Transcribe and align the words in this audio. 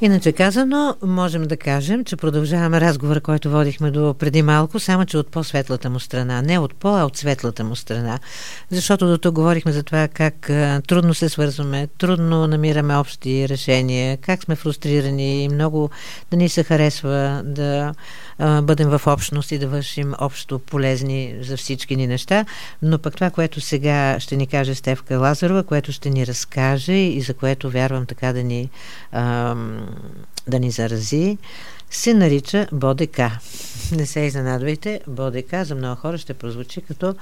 Иначе 0.00 0.32
казано, 0.32 0.96
можем 1.02 1.42
да 1.42 1.56
кажем, 1.56 2.04
че 2.04 2.16
продължаваме 2.16 2.80
разговора, 2.80 3.20
който 3.20 3.50
водихме 3.50 3.90
до 3.90 4.14
преди 4.14 4.42
малко, 4.42 4.80
само 4.80 5.06
че 5.06 5.18
от 5.18 5.30
по-светлата 5.30 5.90
му 5.90 6.00
страна. 6.00 6.42
Не 6.42 6.58
от 6.58 6.74
по, 6.74 6.96
а 6.96 7.04
от 7.04 7.16
светлата 7.16 7.64
му 7.64 7.76
страна. 7.76 8.18
Защото 8.70 9.08
до 9.08 9.18
тук 9.18 9.34
говорихме 9.34 9.72
за 9.72 9.82
това 9.82 10.08
как 10.08 10.34
трудно 10.86 11.14
се 11.14 11.28
свързваме, 11.28 11.88
трудно 11.98 12.46
намираме 12.46 12.96
общи 12.96 13.48
решения, 13.48 14.16
как 14.16 14.42
сме 14.42 14.56
фрустрирани 14.56 15.44
и 15.44 15.48
много 15.48 15.90
да 16.30 16.36
ни 16.36 16.48
се 16.48 16.64
харесва 16.64 17.42
да 17.44 17.94
а, 18.38 18.62
бъдем 18.62 18.88
в 18.88 19.02
общност 19.06 19.52
и 19.52 19.58
да 19.58 19.68
вършим 19.68 20.14
общо 20.18 20.58
полезни 20.58 21.34
за 21.40 21.56
всички 21.56 21.96
ни 21.96 22.06
неща. 22.06 22.44
Но 22.82 22.98
пък 22.98 23.14
това, 23.14 23.30
което 23.30 23.60
сега 23.60 24.20
ще 24.20 24.36
ни 24.36 24.46
каже 24.46 24.74
Стевка 24.74 25.18
Лазарова, 25.18 25.62
което 25.62 25.92
ще 25.92 26.10
ни 26.10 26.26
разкаже 26.26 26.92
и 26.92 27.20
за 27.20 27.34
което 27.34 27.70
вярвам 27.70 28.06
така 28.06 28.32
да 28.32 28.42
ни 28.42 28.70
а, 29.12 29.54
да 30.48 30.58
ни 30.60 30.70
зарази, 30.70 31.38
се 31.90 32.14
нарича 32.14 32.66
БОДК. 32.72 33.20
Не 33.92 34.06
се 34.06 34.20
изненадвайте, 34.20 35.00
БОДК 35.06 35.64
за 35.64 35.74
много 35.74 36.00
хора 36.00 36.18
ще 36.18 36.34
прозвучи 36.34 36.80
като 36.80 37.14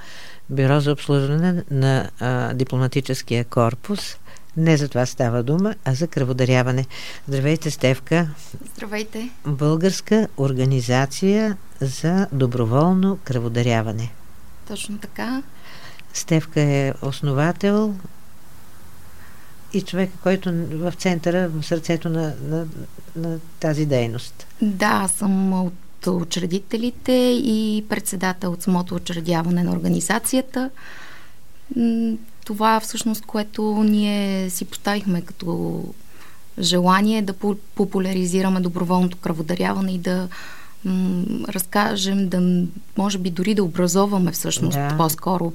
Бюро 0.49 0.79
за 0.79 0.91
обслужване 0.91 1.63
на 1.71 2.09
а, 2.19 2.53
дипломатическия 2.53 3.45
корпус. 3.45 4.17
Не 4.57 4.77
за 4.77 4.89
това 4.89 5.05
става 5.05 5.43
дума, 5.43 5.75
а 5.85 5.93
за 5.93 6.07
кръводаряване. 6.07 6.85
Здравейте, 7.27 7.71
Стевка. 7.71 8.29
Здравейте. 8.75 9.29
Българска 9.45 10.27
организация 10.37 11.57
за 11.81 12.27
доброволно 12.31 13.19
кръводаряване. 13.23 14.11
Точно 14.67 14.97
така. 14.97 15.43
Стевка 16.13 16.61
е 16.61 16.93
основател 17.01 17.95
и 19.77 19.81
човека, 19.81 20.13
който 20.23 20.51
в 20.71 20.93
центъра, 20.97 21.49
в 21.49 21.63
сърцето 21.63 22.09
на, 22.09 22.33
на, 22.43 22.65
на 23.15 23.39
тази 23.59 23.85
дейност. 23.85 24.47
Да, 24.61 25.09
съм 25.15 25.53
от 25.53 26.07
учредителите 26.07 27.11
и 27.43 27.85
председател 27.89 28.51
от 28.51 28.63
самото 28.63 28.95
учредяване 28.95 29.63
на 29.63 29.71
организацията. 29.71 30.69
Това 32.45 32.79
всъщност, 32.79 33.25
което 33.25 33.83
ние 33.83 34.49
си 34.49 34.65
поставихме 34.65 35.21
като 35.21 35.83
желание 36.59 37.21
да 37.21 37.33
популяризираме 37.75 38.59
доброволното 38.59 39.17
кръводаряване 39.17 39.91
и 39.91 39.97
да 39.97 40.27
разкажем, 41.49 42.29
да 42.29 42.65
може 42.97 43.17
би 43.17 43.29
дори 43.29 43.55
да 43.55 43.63
образоваме 43.63 44.31
всъщност 44.31 44.77
да. 44.77 44.95
по-скоро 44.97 45.53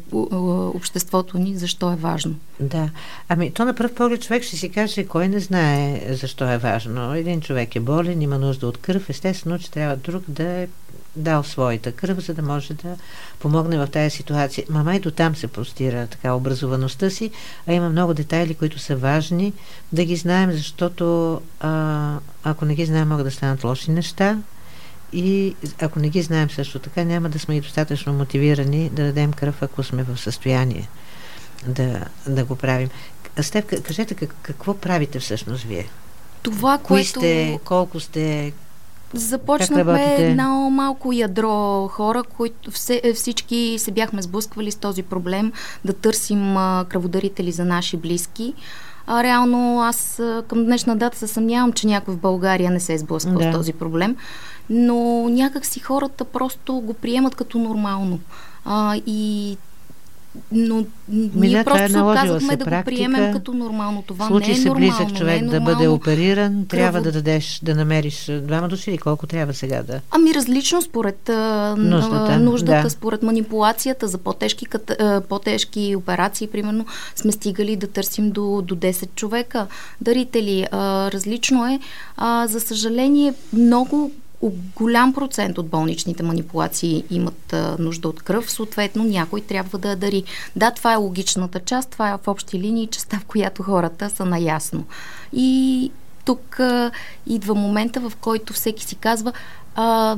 обществото 0.75 1.39
ни, 1.39 1.57
защо 1.57 1.93
е 1.93 1.97
важно. 1.97 2.35
Да. 2.61 2.91
Ами, 3.29 3.53
то 3.53 3.65
на 3.65 3.75
пръв 3.75 3.95
поглед 3.95 4.23
човек 4.23 4.43
ще 4.43 4.57
си 4.57 4.69
каже, 4.69 5.05
кой 5.05 5.29
не 5.29 5.41
знае 5.41 6.07
защо 6.11 6.51
е 6.51 6.59
важно. 6.59 7.15
Един 7.15 7.41
човек 7.41 7.77
е 7.77 7.81
болен, 7.81 8.23
има 8.23 8.39
нужда 8.39 8.67
от 8.67 8.79
кръв, 8.79 9.11
естествено, 9.11 9.59
че 9.59 9.71
трябва 9.71 9.97
друг 9.97 10.25
да 10.29 10.43
е 10.43 10.69
дал 11.17 11.43
своята 11.43 11.93
кръв, 11.93 12.21
за 12.21 12.35
да 12.35 12.43
може 12.43 12.75
да 12.75 12.97
помогне 13.39 13.79
в 13.79 13.87
тази 13.87 14.11
ситуация. 14.11 14.65
Мама 14.71 14.97
и 14.97 15.01
до 15.01 15.11
там 15.11 15.37
се 15.37 15.47
простира 15.47 16.07
така 16.07 16.35
образоваността 16.35 17.11
си, 17.11 17.31
а 17.67 17.73
има 17.73 17.91
много 17.91 18.15
детайли, 18.15 18.55
които 18.55 18.79
са 18.79 18.97
важни 18.97 19.53
да 19.93 20.05
ги 20.05 20.17
знаем, 20.17 20.53
защото 20.53 21.41
а, 21.61 22.19
ако 22.45 22.65
не 22.65 22.75
ги 22.75 22.87
знаем, 22.87 23.09
могат 23.09 23.27
да 23.27 23.31
станат 23.31 23.65
лоши 23.65 23.91
неща 23.91 24.39
и 25.13 25.57
ако 25.81 25.99
не 25.99 26.09
ги 26.09 26.23
знаем 26.23 26.51
също 26.51 26.79
така, 26.79 27.05
няма 27.05 27.29
да 27.29 27.39
сме 27.39 27.57
и 27.57 27.61
достатъчно 27.61 28.13
мотивирани 28.13 28.91
да 28.91 29.05
дадем 29.05 29.33
кръв, 29.33 29.63
ако 29.63 29.83
сме 29.83 30.03
в 30.03 30.21
състояние 30.21 30.89
да, 31.67 32.05
да 32.27 32.45
го 32.45 32.57
правим. 32.57 32.89
Степ, 33.41 33.83
кажете 33.83 34.15
как, 34.15 34.35
какво 34.43 34.75
правите 34.75 35.19
всъщност 35.19 35.65
вие? 35.65 35.89
Това, 36.43 36.79
Кои 36.79 36.87
което... 36.87 37.09
сте, 37.09 37.59
колко 37.65 38.01
сте, 38.01 38.53
Започнахме 39.15 40.17
едно 40.19 40.71
малко 40.71 41.13
ядро 41.13 41.89
хора, 41.89 42.23
които 42.23 42.71
все, 42.71 43.13
всички 43.15 43.77
се 43.79 43.91
бяхме 43.91 44.23
сблъсквали 44.23 44.71
с 44.71 44.77
този 44.77 45.03
проблем 45.03 45.53
да 45.85 45.93
търсим 45.93 46.57
а, 46.57 46.85
кръводарители 46.89 47.53
за 47.53 47.65
наши 47.65 47.97
близки. 47.97 48.55
А 49.07 49.23
реално 49.23 49.83
аз 49.83 50.23
към 50.49 50.65
днешна 50.65 50.97
дата 50.97 51.19
се 51.19 51.27
съмнявам, 51.27 51.73
че 51.73 51.87
някой 51.87 52.15
в 52.15 52.19
България 52.19 52.71
не 52.71 52.81
се 52.81 52.95
е 52.95 52.99
сблъсквал 52.99 53.39
да. 53.39 53.53
с 53.53 53.55
този 53.55 53.73
проблем 53.73 54.17
но 54.71 55.29
някак 55.29 55.67
си 55.67 55.81
хората 55.81 56.25
просто 56.25 56.75
го 56.81 56.95
приемат 56.95 57.35
като 57.35 57.59
нормално. 57.59 58.21
А, 58.65 58.97
и 59.07 59.57
но 60.53 60.85
ние 61.09 61.59
да, 61.59 61.65
просто 61.65 61.85
е 61.85 62.15
казахме 62.15 62.57
да 62.57 62.65
го 62.65 62.83
приемем 62.85 63.33
като 63.33 63.53
нормално. 63.53 64.05
Това 64.07 64.27
Случи 64.27 64.51
не 64.51 64.57
е 64.57 64.57
се 64.57 64.69
нормално. 64.69 64.97
близък 64.99 65.19
човек 65.19 65.41
не 65.43 65.47
е 65.47 65.51
да 65.51 65.61
бъде 65.61 65.89
опериран, 65.89 66.67
трябва 66.69 67.01
да 67.01 67.13
дадеш, 67.13 67.61
да 67.63 67.75
намериш 67.75 68.31
двама 68.43 68.69
души 68.69 68.91
или 68.91 68.99
колко 68.99 69.27
трябва 69.27 69.55
сега 69.55 69.83
да... 69.83 70.01
Ами 70.11 70.35
различно 70.35 70.83
според 70.83 71.29
нуждата, 71.77 72.39
нуждата 72.39 72.83
да. 72.83 72.91
според 72.91 73.23
манипулацията 73.23 74.09
за 74.09 74.19
по-тежки, 74.19 74.67
по-тежки 75.29 75.97
операции, 75.97 76.47
примерно, 76.47 76.87
сме 77.17 77.33
стигали 77.33 77.77
да 77.77 77.87
търсим 77.87 78.31
до, 78.31 78.63
до 78.63 78.77
10 78.77 79.09
човека 79.15 79.67
дарители. 80.01 80.67
А, 80.71 81.11
различно 81.11 81.67
е. 81.67 81.81
А, 82.17 82.47
за 82.47 82.61
съжаление, 82.61 83.35
много 83.53 84.11
голям 84.77 85.15
процент 85.15 85.59
от 85.59 85.69
болничните 85.69 86.23
манипулации 86.23 87.05
имат 87.11 87.53
а, 87.53 87.77
нужда 87.79 88.09
от 88.09 88.23
кръв, 88.23 88.51
съответно 88.51 89.05
някой 89.05 89.41
трябва 89.41 89.79
да 89.79 89.89
я 89.91 89.97
дари. 89.97 90.25
Да, 90.57 90.71
това 90.71 90.93
е 90.93 90.97
логичната 90.97 91.61
част, 91.61 91.91
това 91.91 92.11
е 92.11 92.17
в 92.17 92.29
общи 92.29 92.59
линии 92.59 92.87
частта, 92.87 93.19
в 93.19 93.25
която 93.25 93.63
хората 93.63 94.11
са 94.11 94.25
наясно. 94.25 94.85
И 95.33 95.91
тук 96.25 96.61
а, 96.61 96.91
идва 97.27 97.55
момента, 97.55 98.01
в 98.01 98.13
който 98.21 98.53
всеки 98.53 98.85
си 98.85 98.95
казва 98.95 99.33
а, 99.75 100.17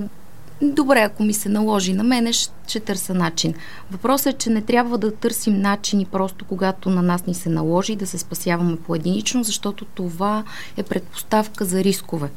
добре, 0.62 1.00
ако 1.00 1.22
ми 1.22 1.34
се 1.34 1.48
наложи 1.48 1.92
на 1.92 2.04
мене, 2.04 2.32
ще 2.32 2.80
търся 2.80 3.14
начин. 3.14 3.54
Въпросът 3.90 4.34
е, 4.34 4.38
че 4.38 4.50
не 4.50 4.62
трябва 4.62 4.98
да 4.98 5.14
търсим 5.14 5.60
начини 5.60 6.04
просто 6.04 6.44
когато 6.44 6.90
на 6.90 7.02
нас 7.02 7.26
ни 7.26 7.34
се 7.34 7.48
наложи 7.48 7.96
да 7.96 8.06
се 8.06 8.18
спасяваме 8.18 8.76
поединично, 8.76 9.44
защото 9.44 9.84
това 9.84 10.44
е 10.76 10.82
предпоставка 10.82 11.64
за 11.64 11.84
рискове. 11.84 12.30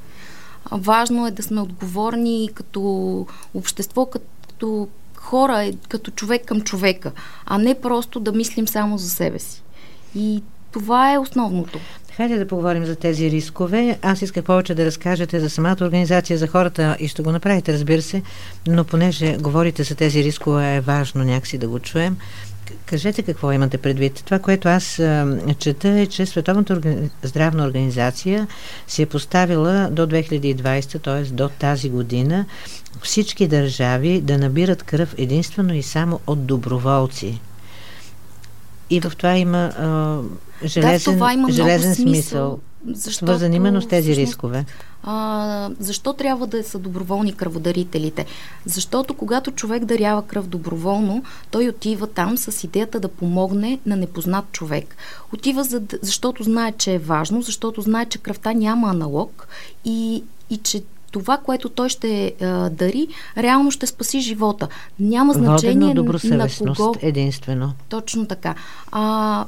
Важно 0.72 1.28
е 1.28 1.32
да 1.32 1.44
сме 1.44 1.62
отговорни 1.62 2.50
като 2.54 3.26
общество, 3.54 4.06
като 4.06 4.88
хора, 5.16 5.72
като 5.90 6.12
човек 6.12 6.46
към 6.46 6.62
човека, 6.62 7.12
а 7.46 7.58
не 7.58 7.82
просто 7.82 8.20
да 8.20 8.32
мислим 8.32 8.68
само 8.68 8.98
за 8.98 9.10
себе 9.10 9.40
си. 9.40 9.64
И 10.16 10.44
това 10.72 11.14
е 11.14 11.18
основното. 11.18 11.80
Хайде 12.18 12.38
да 12.38 12.48
поговорим 12.48 12.86
за 12.86 12.96
тези 12.96 13.32
рискове. 13.32 14.00
Аз 14.02 14.22
исках 14.22 14.44
повече 14.44 14.76
да 14.76 14.86
разкажете 14.86 15.40
за 15.40 15.50
самата 15.50 15.78
организация, 15.82 16.38
за 16.38 16.48
хората 16.48 16.98
и 17.00 17.08
ще 17.08 17.24
го 17.24 17.32
направите, 17.32 17.74
разбира 17.74 18.02
се, 18.02 18.22
но 18.68 18.84
понеже 18.84 19.38
говорите 19.38 19.84
за 19.84 19.96
тези 19.96 20.24
рискове, 20.24 20.76
е 20.76 20.82
важно 20.82 21.24
някакси 21.24 21.58
да 21.58 21.68
го 21.68 21.80
чуем. 21.80 22.18
Кажете 22.86 23.22
какво 23.24 23.52
имате 23.52 23.78
предвид. 23.78 24.22
Това, 24.26 24.40
което 24.40 24.68
аз 24.68 25.00
а, 25.00 25.38
чета 25.60 25.90
е, 25.90 26.06
че 26.06 26.26
Световната 26.26 26.74
органи... 26.74 27.10
здравна 27.24 27.66
организация 27.66 28.48
си 28.88 29.02
е 29.02 29.06
поставила 29.06 29.90
до 29.92 30.08
2020, 30.08 31.02
т.е. 31.04 31.24
до 31.24 31.50
тази 31.50 31.90
година, 31.90 32.46
всички 33.04 33.48
държави 33.48 34.22
да 34.22 34.38
набират 34.38 34.84
кръв 34.84 35.16
единствено 35.18 35.74
и 35.74 35.84
само 35.84 36.20
от 36.28 36.46
доброволци. 36.46 37.42
И 38.90 39.00
в 39.00 39.12
това 39.18 39.38
има 39.38 39.58
а, 39.58 40.20
железен, 40.68 41.14
да, 41.14 41.18
това 41.18 41.34
има 41.34 41.52
железен 41.52 41.96
смисъл. 41.96 42.14
смисъл 42.14 42.60
защото, 42.96 43.26
свързан 43.26 43.54
именно 43.54 43.82
с 43.82 43.88
тези 43.88 44.12
всъщност, 44.12 44.30
рискове. 44.30 44.66
А, 45.09 45.69
защо 45.79 46.13
трябва 46.13 46.47
да 46.47 46.63
са 46.63 46.79
доброволни 46.79 47.34
кръводарителите? 47.34 48.25
Защото 48.66 49.13
когато 49.13 49.51
човек 49.51 49.86
дарява 49.86 50.21
кръв 50.21 50.48
доброволно, 50.48 51.24
той 51.51 51.69
отива 51.69 52.07
там 52.07 52.38
с 52.38 52.63
идеята 52.63 53.00
да 53.00 53.07
помогне 53.07 53.80
на 53.86 53.95
непознат 53.95 54.51
човек. 54.51 54.95
Отива 55.33 55.63
за, 55.63 55.81
защото 56.01 56.44
знае, 56.44 56.71
че 56.71 56.94
е 56.94 57.00
важно, 57.00 57.42
защото 57.42 57.81
знае, 57.81 58.06
че 58.06 58.18
кръвта 58.18 58.54
няма 58.54 58.89
аналог 58.89 59.48
и, 59.86 60.24
и 60.50 60.57
че 60.57 60.83
това, 61.12 61.38
което 61.38 61.69
той 61.69 61.89
ще 61.89 62.33
а, 62.42 62.69
дари, 62.69 63.07
реално 63.38 63.71
ще 63.71 63.88
спаси 63.88 64.19
живота. 64.19 64.68
Няма 65.00 65.33
значение 65.33 65.94
на 65.94 66.06
кого. 66.75 66.95
единствено. 67.01 67.74
Точно 67.89 68.25
така. 68.25 68.56
А, 68.92 69.45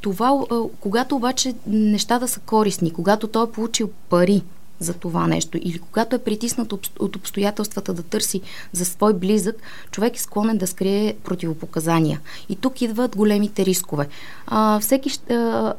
това, 0.00 0.40
когато 0.80 1.16
обаче 1.16 1.54
нещата 1.66 2.28
са 2.28 2.40
корисни, 2.40 2.92
когато 2.92 3.28
той 3.28 3.44
е 3.44 3.50
получил 3.50 3.90
пари 4.08 4.42
за 4.82 4.92
това 4.92 5.26
нещо 5.26 5.58
или 5.62 5.78
когато 5.78 6.16
е 6.16 6.18
притиснат 6.18 6.72
от 6.72 7.16
обстоятелствата 7.16 7.94
да 7.94 8.02
търси 8.02 8.40
за 8.72 8.84
свой 8.84 9.14
близък, 9.14 9.56
човек 9.90 10.16
е 10.16 10.20
склонен 10.20 10.58
да 10.58 10.66
скрие 10.66 11.14
противопоказания. 11.24 12.20
И 12.48 12.56
тук 12.56 12.82
идват 12.82 13.16
големите 13.16 13.64
рискове. 13.64 14.08
А, 14.46 14.80
всеки 14.80 15.18
а, 15.30 15.74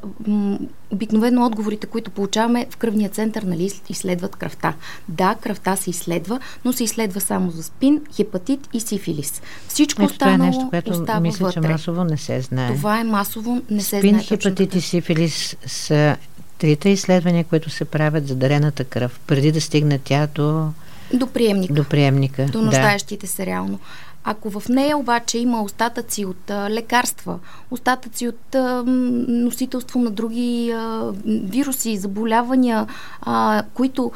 обикновено 0.91 1.45
отговорите, 1.45 1.87
които 1.87 2.11
получаваме 2.11 2.67
в 2.69 2.77
кръвния 2.77 3.09
център, 3.09 3.43
нали, 3.43 3.71
изследват 3.89 4.35
кръвта. 4.35 4.73
Да, 5.09 5.35
кръвта 5.35 5.75
се 5.75 5.89
изследва, 5.89 6.39
но 6.65 6.73
се 6.73 6.83
изследва 6.83 7.19
само 7.19 7.51
за 7.51 7.63
спин, 7.63 8.01
хепатит 8.15 8.69
и 8.73 8.79
сифилис. 8.79 9.41
Всичко 9.67 10.01
Ето, 10.01 10.11
останало 10.11 10.37
това 10.37 10.45
е 10.45 10.49
нещо, 10.49 10.69
което 10.69 10.91
остава 10.91 11.19
мисля, 11.19 11.45
вътре. 11.45 11.61
че 11.61 11.67
масово 11.67 12.03
не 12.03 12.17
се 12.17 12.41
знае. 12.41 12.75
Това 12.75 12.99
е 12.99 13.03
масово, 13.03 13.61
не 13.69 13.81
се 13.81 13.99
спин, 13.99 14.09
знае. 14.09 14.23
Спин, 14.23 14.37
хепатит 14.37 14.75
и 14.75 14.81
сифилис 14.81 15.55
са 15.65 16.17
трите 16.63 16.89
изследвания, 16.89 17.43
които 17.43 17.69
се 17.69 17.85
правят 17.85 18.27
за 18.27 18.35
дарената 18.35 18.83
кръв, 18.83 19.19
преди 19.27 19.51
да 19.51 19.61
стигне 19.61 19.99
тя 20.03 20.27
до... 20.35 20.69
До 21.13 21.27
приемника. 21.27 21.73
До 21.73 21.83
приемника, 21.83 22.45
До 22.45 22.61
нуждаещите 22.61 23.25
да. 23.25 23.31
се 23.31 23.45
реално. 23.45 23.79
Ако 24.23 24.49
в 24.49 24.69
нея 24.69 24.97
обаче 24.97 25.37
има 25.37 25.63
остатъци 25.63 26.25
от 26.25 26.49
а, 26.49 26.69
лекарства, 26.69 27.39
остатъци 27.71 28.27
от 28.27 28.55
а, 28.55 28.83
носителство 29.27 29.99
на 29.99 30.11
други 30.11 30.71
а, 30.71 31.11
вируси, 31.25 31.97
заболявания, 31.97 32.87
а, 33.21 33.63
които 33.73 34.11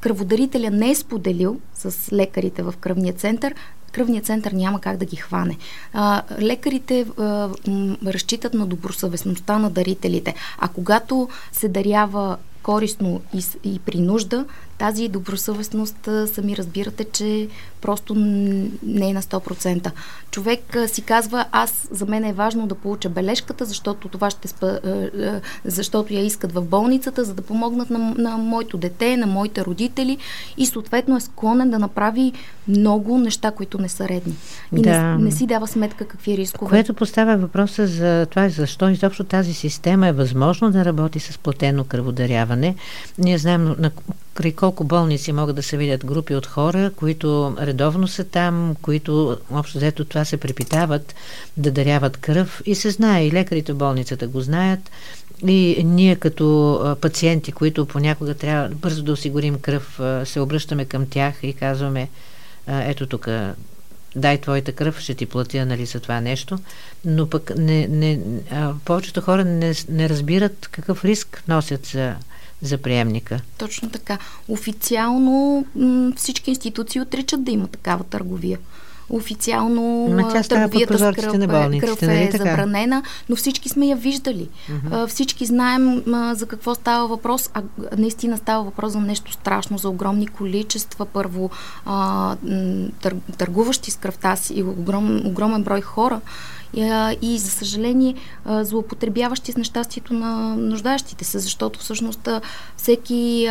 кръводарителя 0.00 0.70
не 0.70 0.90
е 0.90 0.94
споделил 0.94 1.60
с 1.74 2.12
лекарите 2.12 2.62
в 2.62 2.74
кръвния 2.80 3.12
център, 3.12 3.54
кръвният 3.92 4.26
център 4.26 4.52
няма 4.52 4.80
как 4.80 4.96
да 4.96 5.04
ги 5.04 5.16
хване. 5.16 5.56
А, 5.92 6.22
лекарите 6.40 7.06
а, 7.18 7.48
разчитат 8.06 8.54
на 8.54 8.66
добросъвестността 8.66 9.58
на 9.58 9.70
дарителите, 9.70 10.34
а 10.58 10.68
когато 10.68 11.28
се 11.52 11.68
дарява 11.68 12.36
корисно 12.62 13.20
и, 13.34 13.44
и 13.64 13.78
при 13.78 14.00
нужда, 14.00 14.44
тази 14.78 15.08
добросъвестност 15.08 16.08
сами 16.34 16.56
разбирате, 16.56 17.04
че 17.04 17.48
просто 17.80 18.14
не 18.14 19.10
е 19.10 19.12
на 19.12 19.22
100%. 19.22 19.90
Човек 20.30 20.76
си 20.86 21.02
казва, 21.02 21.44
аз 21.52 21.88
за 21.90 22.06
мен 22.06 22.24
е 22.24 22.32
важно 22.32 22.66
да 22.66 22.74
получа 22.74 23.08
бележката, 23.08 23.64
защото 23.64 24.08
това 24.08 24.30
ще 24.30 24.48
спа, 24.48 24.78
защото 25.64 26.14
я 26.14 26.20
искат 26.20 26.52
в 26.52 26.62
болницата, 26.62 27.24
за 27.24 27.34
да 27.34 27.42
помогнат 27.42 27.90
на, 27.90 27.98
на 28.18 28.36
моето 28.36 28.76
дете, 28.76 29.16
на 29.16 29.26
моите 29.26 29.64
родители 29.64 30.18
и 30.56 30.66
съответно 30.66 31.16
е 31.16 31.20
склонен 31.20 31.70
да 31.70 31.78
направи 31.78 32.32
много 32.68 33.18
неща, 33.18 33.50
които 33.50 33.78
не 33.78 33.88
са 33.88 34.08
редни. 34.08 34.34
И 34.76 34.82
да. 34.82 35.02
не, 35.02 35.24
не 35.24 35.30
си 35.30 35.46
дава 35.46 35.66
сметка 35.66 36.04
какви 36.04 36.36
рискове. 36.36 36.68
Което 36.68 36.94
поставя 36.94 37.36
въпроса 37.36 37.86
за 37.86 38.26
това, 38.26 38.48
защо 38.48 38.88
изобщо 38.88 39.24
тази 39.24 39.54
система 39.54 40.08
е 40.08 40.12
възможно 40.12 40.70
да 40.70 40.84
работи 40.84 41.20
с 41.20 41.38
платено 41.38 41.84
кръводаряване. 41.84 42.74
Ние 43.18 43.38
знаем 43.38 43.74
на 43.78 43.90
край 44.34 44.52
колко 44.68 44.84
болници 44.84 45.32
могат 45.32 45.56
да 45.56 45.62
се 45.62 45.76
видят 45.76 46.06
групи 46.06 46.34
от 46.34 46.46
хора, 46.46 46.90
които 46.96 47.56
редовно 47.60 48.08
са 48.08 48.24
там, 48.24 48.76
които 48.82 49.38
общо 49.50 49.78
взето 49.78 50.04
това 50.04 50.24
се 50.24 50.36
препитават 50.36 51.14
да 51.56 51.70
даряват 51.70 52.16
кръв. 52.16 52.62
И 52.66 52.74
се 52.74 52.90
знае, 52.90 53.26
и 53.26 53.32
лекарите 53.32 53.72
в 53.72 53.76
болницата 53.76 54.28
го 54.28 54.40
знаят, 54.40 54.90
и 55.46 55.82
ние 55.84 56.16
като 56.16 56.96
пациенти, 57.00 57.52
които 57.52 57.86
понякога 57.86 58.34
трябва 58.34 58.68
бързо 58.68 59.02
да 59.02 59.12
осигурим 59.12 59.58
кръв, 59.58 60.00
се 60.24 60.40
обръщаме 60.40 60.84
към 60.84 61.06
тях 61.06 61.34
и 61.42 61.52
казваме 61.52 62.08
ето 62.66 63.06
тук 63.06 63.28
дай 64.16 64.38
твоята 64.38 64.72
кръв, 64.72 65.00
ще 65.00 65.14
ти 65.14 65.26
платя 65.26 65.66
нали, 65.66 65.86
за 65.86 66.00
това 66.00 66.20
нещо, 66.20 66.58
но 67.04 67.30
пък 67.30 67.52
не, 67.56 67.88
не, 67.88 68.20
повечето 68.84 69.20
хора 69.20 69.44
не, 69.44 69.72
не 69.88 70.08
разбират 70.08 70.68
какъв 70.72 71.04
риск 71.04 71.42
носят 71.48 71.86
за 71.86 72.14
за 72.62 72.78
приемника. 72.78 73.40
Точно 73.58 73.90
така. 73.90 74.18
Официално 74.48 75.64
м- 75.76 76.12
всички 76.16 76.50
институции 76.50 77.00
отричат 77.00 77.44
да 77.44 77.50
има 77.50 77.66
такава 77.66 78.04
търговия. 78.04 78.58
Официално 79.10 80.08
търговията 80.48 80.98
с 80.98 81.12
кръв, 81.14 81.38
на 81.38 81.46
болниците, 81.46 81.86
кръв 81.86 82.02
е 82.02 82.06
нали 82.06 82.30
така? 82.30 82.44
забранена, 82.44 83.02
но 83.28 83.36
всички 83.36 83.68
сме 83.68 83.86
я 83.86 83.96
виждали. 83.96 84.48
Uh-huh. 84.70 85.06
Всички 85.06 85.46
знаем 85.46 86.02
а, 86.14 86.34
за 86.34 86.46
какво 86.46 86.74
става 86.74 87.08
въпрос, 87.08 87.50
а 87.54 87.62
наистина 87.96 88.36
става 88.36 88.64
въпрос 88.64 88.92
за 88.92 89.00
нещо 89.00 89.32
страшно, 89.32 89.78
за 89.78 89.88
огромни 89.88 90.26
количества, 90.26 91.06
първо 91.06 91.50
а, 91.86 92.36
тър, 93.00 93.16
търгуващи 93.38 93.90
с 93.90 93.96
кръвта 93.96 94.36
си 94.36 94.54
и 94.54 94.62
огром, 94.62 95.26
огромен 95.26 95.62
брой 95.62 95.80
хора 95.80 96.20
и, 97.22 97.38
за 97.38 97.50
съжаление 97.50 98.14
злоупотребяващи 98.46 99.52
с 99.52 99.56
нещастието 99.56 100.14
на 100.14 100.56
нуждаещите 100.56 101.24
се, 101.24 101.38
защото 101.38 101.78
всъщност 101.78 102.28
всеки 102.76 103.48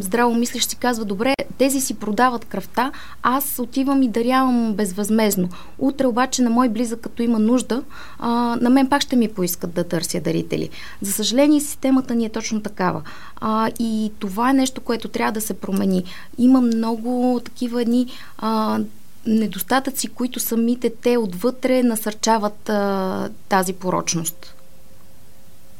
здраво 0.00 0.34
мислиш 0.34 0.64
си 0.64 0.76
казва, 0.76 1.04
добре, 1.04 1.34
тези 1.58 1.80
си 1.80 1.94
продават 1.94 2.44
кръвта, 2.44 2.92
аз 3.22 3.58
отивам 3.58 4.02
и 4.02 4.08
дарявам 4.08 4.72
безвъзмезно. 4.72 5.48
Утре 5.78 6.06
обаче 6.06 6.42
на 6.42 6.50
мой 6.50 6.68
близък, 6.68 7.00
като 7.00 7.22
има 7.22 7.38
нужда, 7.38 7.82
а, 8.18 8.30
на 8.60 8.70
мен 8.70 8.88
пак 8.88 9.02
ще 9.02 9.16
ми 9.16 9.28
поискат 9.28 9.74
да 9.74 9.84
търся 9.84 10.20
дарители. 10.20 10.70
За 11.02 11.12
съжаление, 11.12 11.60
системата 11.60 12.14
ни 12.14 12.24
е 12.24 12.28
точно 12.28 12.60
такава. 12.60 13.02
А, 13.40 13.70
и 13.78 14.12
това 14.18 14.50
е 14.50 14.54
нещо, 14.54 14.80
което 14.80 15.08
трябва 15.08 15.32
да 15.32 15.40
се 15.40 15.54
промени. 15.54 16.04
Има 16.38 16.60
много 16.60 17.40
такива 17.44 17.82
едни 17.82 18.06
а, 18.38 18.78
недостатъци, 19.26 20.08
които 20.08 20.40
самите 20.40 20.90
те 20.90 21.16
отвътре 21.16 21.82
насърчават 21.82 22.68
а, 22.68 23.28
тази 23.48 23.72
порочност. 23.72 24.54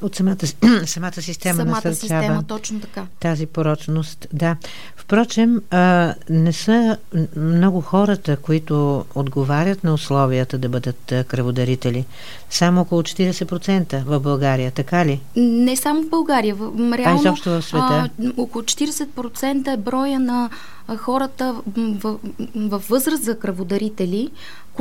От 0.02 0.14
самата, 0.14 0.36
самата 0.86 1.12
система 1.12 1.56
самата 1.56 1.74
насърчава 1.74 1.94
система, 1.94 2.42
точно 2.42 2.80
така. 2.80 3.06
тази 3.20 3.46
порочност. 3.46 4.26
Да. 4.32 4.56
Впрочем, 4.96 5.62
а, 5.70 6.14
не 6.30 6.52
са 6.52 6.96
много 7.36 7.80
хората, 7.80 8.36
които 8.36 9.04
отговарят 9.14 9.84
на 9.84 9.94
условията 9.94 10.58
да 10.58 10.68
бъдат 10.68 11.12
кръводарители. 11.28 12.06
Само 12.50 12.80
около 12.80 13.02
40% 13.02 14.04
в 14.04 14.20
България, 14.20 14.70
така 14.70 15.06
ли? 15.06 15.20
Не 15.36 15.76
само 15.76 16.02
в 16.02 16.08
България. 16.08 16.56
Реално, 16.56 17.18
а 17.18 17.20
изобщо 17.20 17.50
в 17.50 17.62
света? 17.62 18.10
А, 18.20 18.32
около 18.36 18.64
40% 18.64 19.74
е 19.74 19.76
броя 19.76 20.20
на 20.20 20.50
хората 20.96 21.56
в, 21.76 22.16
в 22.54 22.82
възраст 22.88 23.22
за 23.22 23.38
кръводарители, 23.38 24.30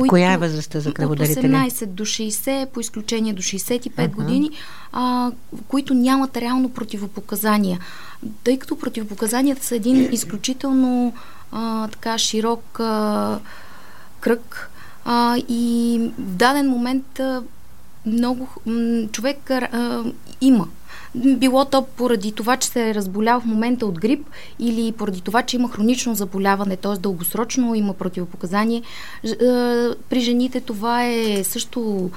които, 0.00 0.10
Коя 0.10 0.32
е 0.32 0.36
възрастта 0.36 0.80
за 0.80 0.92
кръводарители? 0.92 1.46
От 1.46 1.52
18 1.52 1.86
до 1.86 2.04
60, 2.04 2.66
по 2.66 2.80
изключение 2.80 3.32
до 3.32 3.42
65 3.42 3.90
uh-huh. 3.90 4.10
години, 4.10 4.50
а, 4.92 5.30
които 5.68 5.94
нямат 5.94 6.36
реално 6.36 6.68
противопоказания. 6.68 7.78
Тъй 8.44 8.58
като 8.58 8.78
противопоказанията 8.78 9.64
са 9.64 9.76
един 9.76 10.12
изключително 10.12 11.14
а, 11.52 11.88
така 11.88 12.18
широк 12.18 12.80
а, 12.80 13.38
кръг 14.20 14.70
а, 15.04 15.36
и 15.48 15.98
в 16.18 16.34
даден 16.34 16.68
момент 16.68 17.20
а, 17.20 17.42
много 18.06 18.48
м, 18.66 19.08
човек 19.12 19.50
а, 19.50 20.04
има 20.40 20.68
било 21.14 21.64
то 21.64 21.82
поради 21.96 22.32
това, 22.32 22.56
че 22.56 22.68
се 22.68 22.90
е 22.90 22.94
разболял 22.94 23.40
в 23.40 23.44
момента 23.44 23.86
от 23.86 24.00
грип 24.00 24.26
или 24.58 24.92
поради 24.92 25.20
това, 25.20 25.42
че 25.42 25.56
има 25.56 25.70
хронично 25.70 26.14
заболяване, 26.14 26.76
т.е. 26.76 26.98
дългосрочно 26.98 27.74
има 27.74 27.94
противопоказание. 27.94 28.82
При 30.10 30.20
жените 30.20 30.60
това 30.60 31.06
е 31.06 31.44
също 31.44 32.10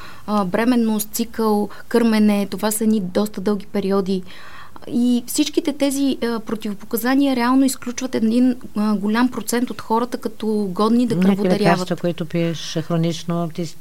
бременност, 0.45 1.09
цикъл, 1.11 1.69
кърмене, 1.87 2.47
това 2.47 2.71
са 2.71 2.85
ни 2.85 2.99
доста 2.99 3.41
дълги 3.41 3.65
периоди. 3.65 4.23
И 4.87 5.23
всичките 5.27 5.73
тези 5.73 6.17
а, 6.23 6.39
противопоказания 6.39 7.35
реално 7.35 7.65
изключват 7.65 8.15
един 8.15 8.55
а, 8.75 8.95
голям 8.95 9.29
процент 9.31 9.69
от 9.69 9.81
хората 9.81 10.17
като 10.17 10.47
годни 10.47 11.07
да 11.07 11.19
кръводаряват. 11.19 11.61
лекарства, 11.61 11.95
които 11.95 12.25
пиеш 12.25 12.77
хронично. 12.81 13.49
Ти... 13.53 13.75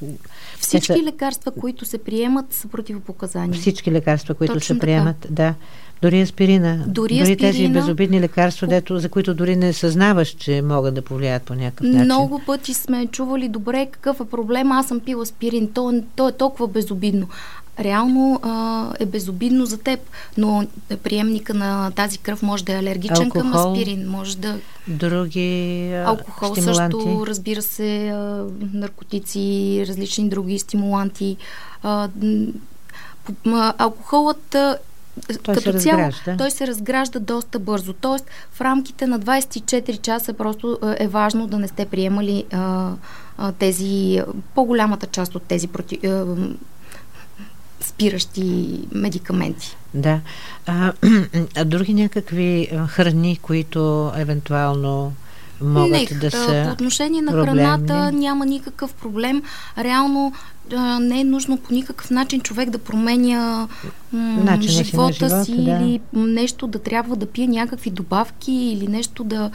Всички 0.63 0.99
са... 0.99 1.03
лекарства, 1.03 1.51
които 1.51 1.85
се 1.85 1.99
приемат, 1.99 2.53
са 2.53 2.69
противопоказания. 2.69 3.61
Всички 3.61 3.93
лекарства, 3.93 4.35
които 4.35 4.55
Точно 4.55 4.75
се 4.75 4.81
приемат, 4.81 5.17
така. 5.17 5.35
да. 5.35 5.55
Дори 6.03 6.21
аспирина. 6.21 6.85
Дори, 6.87 7.19
дори 7.19 7.21
аспирина, 7.23 7.53
тези 7.53 7.69
безобидни 7.69 8.21
лекарства, 8.21 8.67
дето, 8.67 8.99
за 8.99 9.09
които 9.09 9.35
дори 9.35 9.57
не 9.57 9.73
съзнаваш, 9.73 10.29
че 10.29 10.63
могат 10.63 10.95
да 10.95 11.03
повлияят 11.03 11.43
по 11.43 11.55
някакъв 11.55 11.87
начин. 11.87 12.05
Много 12.05 12.41
пъти 12.47 12.75
сме 12.75 13.07
чували, 13.07 13.49
добре, 13.49 13.87
какъв 13.91 14.21
е 14.21 14.25
проблем, 14.25 14.73
аз 14.73 14.89
съм 14.89 15.01
пил 15.01 15.21
аспирин, 15.21 15.73
то, 15.75 16.03
то 16.17 16.29
е 16.29 16.33
толкова 16.33 16.69
безобидно 16.69 17.29
реално 17.81 18.41
а, 18.43 18.87
е 19.01 19.07
безобидно 19.07 19.67
за 19.67 19.79
теб, 19.79 20.01
но 20.39 20.67
приемника 21.03 21.55
на 21.55 21.91
тази 21.91 22.19
кръв 22.19 22.43
може 22.43 22.65
да 22.65 22.73
е 22.73 22.79
алергичен 22.79 23.27
алкохол, 23.27 23.41
към 23.41 23.55
аспирин, 23.55 24.11
може 24.11 24.37
да... 24.37 24.59
Други 24.89 25.91
а, 25.93 26.05
Алкохол 26.05 26.55
стимуланти. 26.55 26.97
също, 26.97 27.27
разбира 27.27 27.63
се, 27.63 28.09
а, 28.09 28.45
наркотици, 28.73 29.85
различни 29.89 30.29
други 30.29 30.59
стимуланти. 30.59 31.37
А, 31.83 32.09
а, 33.47 33.75
алкохолът 33.79 34.57
той 35.43 35.55
като 35.55 35.73
се 35.73 35.79
цяло, 35.79 36.11
той 36.39 36.51
се 36.51 36.67
разгражда 36.67 37.19
доста 37.19 37.59
бързо. 37.59 37.93
Тоест, 37.93 38.25
в 38.53 38.61
рамките 38.61 39.07
на 39.07 39.21
24 39.21 40.01
часа 40.01 40.33
просто 40.33 40.79
е 40.99 41.09
важно 41.09 41.47
да 41.47 41.59
не 41.59 41.69
сте 41.69 41.87
приемали 41.87 42.45
а, 42.53 42.93
а, 43.39 43.53
тези, 43.53 44.23
по-голямата 44.55 45.07
част 45.07 45.35
от 45.35 45.43
тези 45.43 45.69
проти, 45.69 46.07
а, 46.07 46.37
спиращи 47.83 48.79
медикаменти. 48.93 49.77
Да. 49.95 50.21
А, 50.67 50.93
а 51.57 51.65
други 51.65 51.95
някакви 51.95 52.69
храни, 52.89 53.39
които 53.43 54.13
евентуално 54.17 55.13
могат 55.61 55.91
Не, 55.91 56.19
да 56.21 56.31
са 56.31 56.65
По 56.67 56.73
отношение 56.73 57.23
на 57.23 57.33
проблемни. 57.33 57.61
храната 57.61 58.13
няма 58.13 58.47
никакъв 58.47 58.95
проблем. 58.95 59.43
Реално 59.79 60.33
не 61.01 61.21
е 61.21 61.25
нужно 61.25 61.57
по 61.57 61.75
никакъв 61.75 62.11
начин 62.11 62.41
човек 62.41 62.71
да 62.71 62.79
променя 62.79 63.69
м- 64.13 64.59
живота, 64.61 64.73
си, 64.73 64.85
живота, 64.85 65.45
си 65.45 65.65
да. 65.65 65.71
или 65.71 66.01
нещо 66.13 66.67
да 66.67 66.79
трябва 66.79 67.17
да 67.17 67.27
пие 67.27 67.47
някакви 67.47 67.91
добавки 67.91 68.53
или 68.53 68.89
нещо 68.89 69.25
да... 69.25 69.51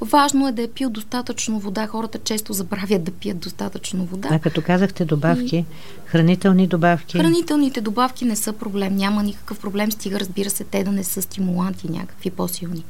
Важно 0.00 0.48
е 0.48 0.52
да 0.52 0.62
е 0.62 0.68
пил 0.68 0.90
достатъчно 0.90 1.58
вода. 1.58 1.86
Хората 1.86 2.18
често 2.18 2.52
забравят 2.52 3.04
да 3.04 3.10
пият 3.10 3.38
достатъчно 3.38 4.04
вода. 4.04 4.28
А 4.32 4.38
като 4.38 4.62
казахте 4.62 5.04
добавки, 5.04 5.56
и... 5.56 5.64
хранителни 6.06 6.66
добавки? 6.66 7.18
Хранителните 7.18 7.80
добавки 7.80 8.24
не 8.24 8.36
са 8.36 8.52
проблем. 8.52 8.96
Няма 8.96 9.22
никакъв 9.22 9.58
проблем, 9.58 9.92
стига 9.92 10.20
разбира 10.20 10.50
се 10.50 10.64
те 10.64 10.84
да 10.84 10.92
не 10.92 11.04
са 11.04 11.22
стимуланти 11.22 11.90
някакви 11.90 12.30
по-силни. 12.30 12.84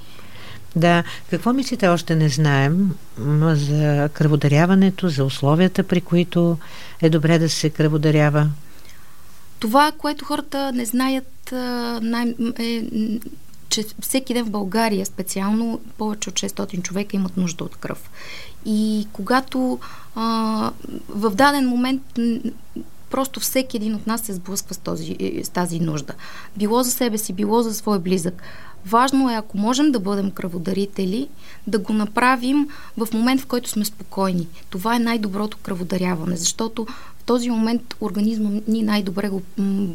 Да, 0.77 1.05
какво 1.31 1.53
мислите 1.53 1.89
още 1.89 2.17
не 2.17 2.29
знаем 2.29 2.91
за 3.43 4.09
кръводаряването, 4.13 5.09
за 5.09 5.25
условията, 5.25 5.83
при 5.83 6.01
които 6.01 6.59
е 7.03 7.11
добре 7.11 7.39
да 7.39 7.49
се 7.49 7.71
кръводарява? 7.71 8.49
Това, 9.59 9.93
което 9.99 10.25
хората 10.25 10.73
не 10.73 10.85
знаят, 10.85 11.53
най- 12.03 12.35
е, 12.59 12.85
че 13.69 13.85
всеки 14.01 14.35
ден 14.35 14.45
в 14.45 14.51
България 14.51 15.07
специално 15.07 15.81
повече 15.99 16.29
от 16.31 16.35
600 16.35 16.83
човека 16.83 17.17
имат 17.17 17.37
нужда 17.37 17.65
от 17.65 17.77
кръв. 17.77 18.11
И 18.65 19.09
когато 19.13 19.79
а, 20.15 20.71
в 21.09 21.31
даден 21.31 21.69
момент 21.69 22.03
просто 23.11 23.41
всеки 23.41 23.77
един 23.77 23.95
от 23.95 24.07
нас 24.07 24.21
се 24.21 24.33
сблъсква 24.33 24.75
с, 24.75 24.79
този, 24.79 25.17
с 25.45 25.49
тази 25.49 25.81
нужда. 25.81 26.15
Било 26.57 26.83
за 26.83 26.91
себе 26.91 27.19
си, 27.19 27.33
било 27.33 27.63
за 27.63 27.75
свой 27.75 27.99
близък. 27.99 28.43
Важно 28.87 29.31
е, 29.31 29.35
ако 29.35 29.59
можем 29.59 29.93
да 29.93 30.01
бъдем 30.01 30.31
кръводарители, 30.31 31.29
да 31.67 31.79
го 31.79 31.93
направим 31.93 32.69
в 32.97 33.09
момент, 33.13 33.41
в 33.41 33.47
който 33.47 33.71
сме 33.71 33.85
спокойни. 33.85 34.49
Това 34.71 34.97
е 34.97 34.99
най-доброто 34.99 35.59
кръводаряване, 35.63 36.37
защото 36.37 36.87
в 37.23 37.25
този 37.25 37.51
момент 37.51 37.95
организма 38.01 38.51
ни 38.69 38.83
най-добре 38.83 39.29
го 39.29 39.43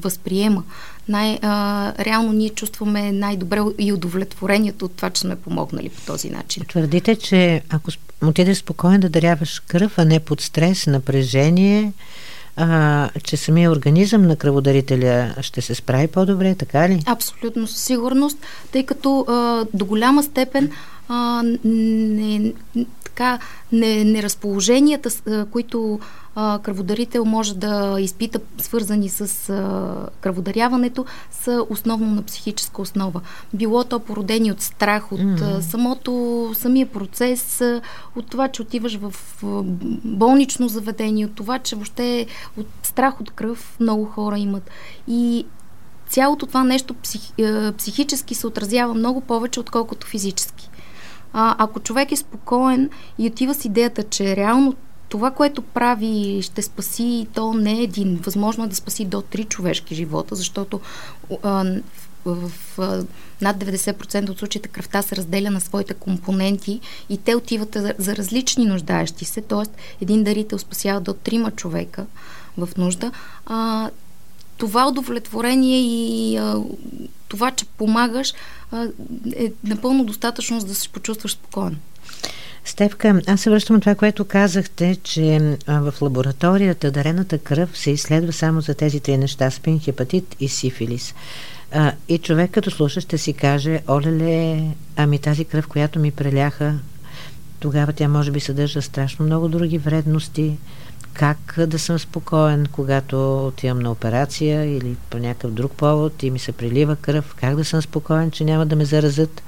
възприема. 0.02 0.64
Най, 1.08 1.40
а, 1.42 1.94
реално 2.00 2.34
ние 2.34 2.50
чувстваме 2.50 3.12
най-добре 3.12 3.60
и 3.80 3.94
удовлетворението 3.94 4.86
от 4.86 4.96
това, 4.96 5.10
че 5.10 5.22
сме 5.22 5.36
помогнали 5.36 5.90
по 5.90 6.02
този 6.02 6.30
начин. 6.30 6.64
Твърдите, 6.70 7.16
че 7.16 7.62
ако 7.70 7.92
отидеш 8.22 8.58
спокойно 8.58 9.00
да 9.00 9.10
даряваш 9.10 9.60
кръв, 9.60 9.98
а 9.98 10.06
не 10.06 10.20
под 10.20 10.42
стрес, 10.42 10.88
напрежение, 10.88 11.94
а, 12.58 13.10
че 13.24 13.38
самия 13.38 13.72
организъм 13.72 14.22
на 14.22 14.36
кръводарителя 14.36 15.36
ще 15.42 15.62
се 15.62 15.76
справи 15.76 16.08
по-добре, 16.08 16.56
така 16.56 16.90
ли? 16.90 17.04
Абсолютно, 17.06 17.68
със 17.68 17.82
сигурност, 17.82 18.38
тъй 18.72 18.86
като 18.86 19.26
а, 19.28 19.66
до 19.74 19.86
голяма 19.86 20.24
степен 20.24 20.72
а, 21.08 21.44
не, 21.64 22.54
така, 23.18 23.40
не, 23.72 24.04
неразположенията, 24.04 25.10
които 25.52 26.00
кръводарител 26.36 27.26
може 27.26 27.56
да 27.56 27.98
изпита, 28.00 28.40
свързани 28.58 29.10
с 29.10 29.54
кръводаряването, 30.22 31.06
са 31.32 31.66
основно 31.70 32.16
на 32.16 32.24
психическа 32.24 32.82
основа. 32.82 33.22
Било 33.54 33.84
то 33.84 34.00
породени 34.00 34.52
от 34.52 34.62
страх, 34.62 35.12
от 35.12 35.20
mm. 35.20 35.60
самото, 35.60 36.52
самия 36.56 36.86
процес, 36.86 37.62
от 38.16 38.26
това, 38.30 38.48
че 38.48 38.62
отиваш 38.62 39.00
в 39.02 39.14
болнично 40.04 40.68
заведение, 40.68 41.26
от 41.26 41.36
това, 41.36 41.60
че 41.60 41.76
въобще 41.76 42.26
от 42.58 42.68
страх 42.84 43.22
от 43.22 43.32
кръв 43.32 43.78
много 43.80 44.06
хора 44.06 44.38
имат. 44.38 44.70
И 45.08 45.46
цялото 46.10 46.46
това 46.46 46.64
нещо 46.64 46.94
псих, 46.94 47.22
психически 47.78 48.36
се 48.36 48.48
отразява 48.48 48.94
много 48.94 49.22
повече, 49.22 49.60
отколкото 49.60 50.08
физически. 50.08 50.70
А, 51.40 51.56
ако 51.58 51.80
човек 51.80 52.12
е 52.12 52.16
спокоен 52.16 52.90
и 53.18 53.28
отива 53.28 53.54
с 53.54 53.66
идеята, 53.66 54.04
че 54.04 54.36
реално 54.36 54.76
това, 55.10 55.32
което 55.32 55.62
прави, 55.62 56.40
ще 56.42 56.62
спаси, 56.62 57.28
то 57.34 57.54
не 57.54 57.80
е 57.80 57.84
един. 57.84 58.16
Възможно 58.16 58.64
е 58.64 58.68
да 58.68 58.76
спаси 58.76 59.06
до 59.06 59.22
три 59.22 59.44
човешки 59.44 59.96
живота, 59.96 60.36
защото 60.36 60.80
а, 61.44 61.66
в, 62.26 62.36
в, 62.36 62.52
в 62.78 63.06
над 63.42 63.58
90% 63.58 64.30
от 64.30 64.40
случаите 64.40 64.70
кръвта 64.70 65.02
се 65.02 65.16
разделя 65.16 65.52
на 65.52 65.62
своите 65.62 65.94
компоненти 65.94 66.80
и 67.10 67.18
те 67.18 67.36
отиват 67.36 67.74
за, 67.74 67.94
за 67.98 68.16
различни 68.16 68.66
нуждаещи 68.66 69.26
се, 69.26 69.42
т.е. 69.42 70.04
един 70.04 70.24
дарител 70.24 70.60
спасява 70.60 71.02
до 71.02 71.14
трима 71.14 71.52
човека 71.52 72.06
в 72.58 72.70
нужда. 72.78 73.12
А, 73.46 73.90
това 74.58 74.88
удовлетворение 74.88 75.80
и 75.80 76.38
а, 76.38 76.64
това, 77.28 77.52
че 77.52 77.66
помагаш, 77.66 78.34
а, 78.72 78.88
е 79.36 79.52
напълно 79.64 80.06
достатъчно, 80.06 80.60
за 80.60 80.68
да 80.68 80.76
се 80.76 80.90
почувстваш 80.90 81.32
спокойно. 81.32 81.76
Степка, 82.66 83.22
аз 83.28 83.42
се 83.42 83.50
връщам 83.50 83.80
това, 83.80 83.96
което 83.96 84.26
казахте, 84.26 84.96
че 85.04 85.58
в 85.68 85.94
лабораторията 86.02 86.92
дарената 86.92 87.38
кръв 87.38 87.78
се 87.78 87.92
изследва 87.92 88.32
само 88.32 88.62
за 88.62 88.74
тези 88.74 89.00
три 89.00 89.18
неща 89.18 89.52
спин, 89.52 89.80
хепатит 89.80 90.36
и 90.40 90.48
сифилис. 90.48 91.14
А, 91.72 91.92
и 92.08 92.18
човек 92.18 92.52
като 92.52 92.72
слуша 92.72 93.02
ще 93.02 93.18
си 93.18 93.34
каже, 93.34 93.80
оле-ле, 93.88 94.64
ами 94.96 95.20
тази 95.20 95.46
кръв, 95.46 95.68
която 95.68 96.00
ми 96.00 96.12
преляха, 96.12 96.74
тогава 97.60 97.94
тя 97.94 98.08
може 98.08 98.32
би 98.32 98.40
съдържа 98.40 98.82
страшно 98.82 99.26
много 99.26 99.48
други 99.48 99.78
вредности. 99.78 100.58
Как 101.14 101.56
да 101.68 101.80
съм 101.80 102.00
спокоен, 102.00 102.68
когато 102.72 103.48
отивам 103.48 103.80
на 103.80 103.92
операция 103.92 104.78
или 104.78 104.96
по 105.10 105.18
някакъв 105.18 105.52
друг 105.52 105.72
повод 105.72 106.24
и 106.24 106.32
ми 106.32 106.40
се 106.40 106.52
прилива 106.52 106.96
кръв? 106.96 107.36
Как 107.36 107.56
да 107.56 107.66
съм 107.66 107.82
спокоен, 107.82 108.32
че 108.32 108.44
няма 108.44 108.66
да 108.66 108.76
ме 108.76 108.86
заразят? 108.86 109.44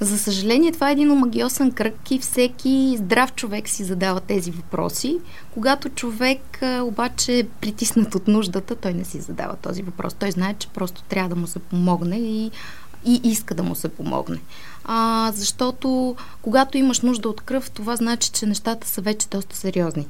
За 0.00 0.18
съжаление, 0.18 0.72
това 0.72 0.88
е 0.88 0.92
един 0.92 1.10
омагиосен 1.10 1.72
кръг 1.72 2.10
и 2.10 2.18
всеки 2.18 2.96
здрав 2.98 3.32
човек 3.34 3.68
си 3.68 3.84
задава 3.84 4.20
тези 4.20 4.50
въпроси. 4.50 5.18
Когато 5.54 5.88
човек 5.88 6.58
обаче 6.82 7.38
е 7.38 7.48
притиснат 7.60 8.14
от 8.14 8.28
нуждата, 8.28 8.76
той 8.76 8.94
не 8.94 9.04
си 9.04 9.20
задава 9.20 9.56
този 9.56 9.82
въпрос. 9.82 10.14
Той 10.14 10.30
знае, 10.30 10.54
че 10.54 10.68
просто 10.68 11.02
трябва 11.02 11.28
да 11.28 11.36
му 11.36 11.46
се 11.46 11.58
помогне 11.58 12.18
и, 12.18 12.50
и 13.04 13.20
иска 13.24 13.54
да 13.54 13.62
му 13.62 13.74
се 13.74 13.88
помогне. 13.88 14.38
А, 14.84 15.32
защото 15.34 16.16
когато 16.42 16.78
имаш 16.78 17.00
нужда 17.00 17.28
от 17.28 17.40
кръв, 17.40 17.70
това 17.70 17.96
значи, 17.96 18.30
че 18.30 18.46
нещата 18.46 18.88
са 18.88 19.00
вече 19.00 19.28
доста 19.28 19.56
сериозни. 19.56 20.06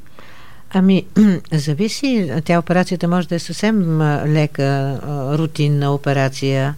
Ами, 0.70 1.06
зависи. 1.52 2.32
Тя 2.44 2.58
операцията 2.58 3.08
може 3.08 3.28
да 3.28 3.34
е 3.34 3.38
съвсем 3.38 4.02
лека, 4.26 5.00
рутинна 5.38 5.94
операция 5.94 6.74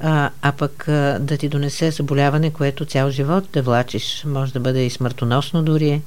а, 0.00 0.30
а 0.42 0.52
пък 0.52 0.84
да 1.20 1.36
ти 1.38 1.48
донесе 1.48 1.90
заболяване, 1.90 2.50
което 2.50 2.84
цял 2.84 3.10
живот 3.10 3.44
да 3.52 3.62
влачиш. 3.62 4.24
Може 4.26 4.52
да 4.52 4.60
бъде 4.60 4.84
и 4.84 4.90
смъртоносно 4.90 5.62
дори. 5.62 6.02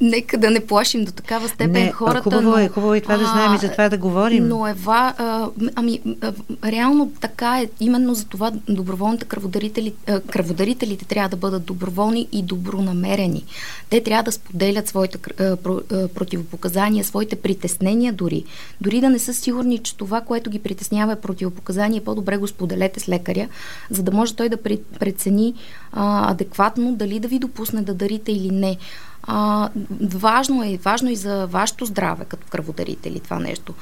Нека 0.00 0.38
да 0.38 0.50
не 0.50 0.66
плашим 0.66 1.04
до 1.04 1.12
такава 1.12 1.48
степен 1.48 1.72
не, 1.72 1.92
хората. 1.92 2.22
Хубаво 2.22 2.42
но, 2.42 2.58
е, 2.58 2.68
хубаво 2.68 2.94
е 2.94 3.00
това 3.00 3.14
а, 3.14 3.18
да 3.18 3.26
знаем 3.26 3.54
и 3.54 3.58
за 3.58 3.72
това 3.72 3.88
да 3.88 3.98
говорим. 3.98 4.48
Но 4.48 4.68
ева, 4.68 5.14
а, 5.18 5.48
ами, 5.74 6.00
а, 6.20 6.32
реално 6.64 7.12
така 7.20 7.60
е. 7.60 7.68
Именно 7.80 8.14
за 8.14 8.24
това 8.24 8.52
доброволните 8.68 9.24
кръводарители, 9.24 9.94
а, 10.08 10.20
кръводарителите 10.20 11.04
трябва 11.04 11.28
да 11.28 11.36
бъдат 11.36 11.64
доброволни 11.64 12.28
и 12.32 12.42
добронамерени. 12.42 13.44
Те 13.90 14.02
трябва 14.02 14.22
да 14.22 14.32
споделят 14.32 14.88
своите 14.88 15.18
а, 15.40 15.56
про, 15.56 15.80
а, 15.92 16.08
противопоказания, 16.08 17.04
своите 17.04 17.36
притеснения 17.36 18.12
дори. 18.12 18.44
Дори 18.80 19.00
да 19.00 19.10
не 19.10 19.18
са 19.18 19.34
сигурни, 19.34 19.78
че 19.78 19.96
това, 19.96 20.20
което 20.20 20.50
ги 20.50 20.58
притеснява 20.58 21.12
е 21.12 21.20
противопоказание, 21.20 22.00
по-добре 22.00 22.36
го 22.36 22.48
споделете 22.48 23.00
с 23.00 23.08
лекаря, 23.08 23.48
за 23.90 24.02
да 24.02 24.12
може 24.12 24.34
той 24.34 24.48
да 24.48 24.56
прецени 25.00 25.54
а, 25.94 26.30
адекватно 26.30 26.94
дали 26.94 27.20
да 27.20 27.28
ви 27.28 27.38
допусне 27.38 27.82
да 27.82 27.94
дарите 27.94 28.32
или 28.32 28.50
не. 28.50 28.76
А, 29.22 29.68
важно 30.00 30.64
е, 30.64 30.78
важно 30.84 31.10
и 31.10 31.16
за 31.16 31.46
вашето 31.46 31.84
здраве 31.84 32.24
като 32.24 32.46
кръводарители 32.50 33.20
това 33.20 33.38
нещо. 33.38 33.74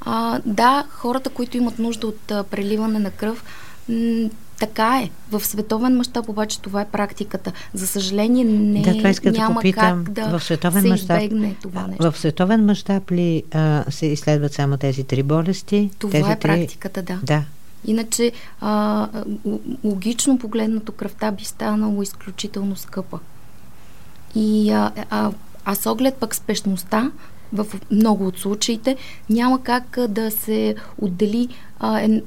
А, 0.00 0.40
да, 0.44 0.84
хората, 0.90 1.30
които 1.30 1.56
имат 1.56 1.78
нужда 1.78 2.06
от 2.06 2.30
а, 2.30 2.44
преливане 2.44 2.98
на 2.98 3.10
кръв, 3.10 3.44
м- 3.88 4.28
така 4.58 5.00
е. 5.04 5.10
В 5.30 5.44
световен 5.44 5.96
мащаб 5.96 6.28
обаче 6.28 6.60
това 6.60 6.80
е 6.80 6.88
практиката. 6.88 7.52
За 7.74 7.86
съжаление 7.86 8.44
не 8.44 8.82
да, 8.82 8.92
това 8.92 9.08
иска 9.08 9.30
няма 9.30 9.48
да 9.48 9.54
попитам, 9.54 10.04
как 10.04 10.14
да 10.14 10.38
в 10.38 10.44
световен 10.44 10.82
се 10.82 10.88
мащаб, 10.88 11.22
избегне 11.22 11.56
това 11.62 11.86
нещо. 11.86 12.10
В 12.10 12.18
световен 12.18 12.64
мащаб 12.64 13.12
ли 13.12 13.42
а, 13.52 13.84
се 13.90 14.06
изследват 14.06 14.52
само 14.52 14.76
тези 14.76 15.04
три 15.04 15.22
болести? 15.22 15.90
Това 15.98 16.12
тези 16.12 16.30
е 16.30 16.36
практиката, 16.36 17.02
да. 17.02 17.18
Да. 17.22 17.42
Иначе, 17.84 18.32
а, 18.60 19.08
логично 19.84 20.38
погледнато, 20.38 20.92
кръвта 20.92 21.32
би 21.32 21.44
станало 21.44 22.02
изключително 22.02 22.76
скъпа. 22.76 23.18
И 24.34 24.70
а, 24.70 24.92
а, 25.10 25.32
а 25.64 25.74
с 25.74 25.90
оглед 25.90 26.14
пък 26.14 26.34
спешността, 26.34 27.10
в 27.52 27.66
много 27.90 28.26
от 28.26 28.38
случаите, 28.38 28.96
няма 29.30 29.62
как 29.62 29.98
да 30.08 30.30
се 30.30 30.74
отдели 30.98 31.48
а, 31.80 32.00
е, 32.00 32.22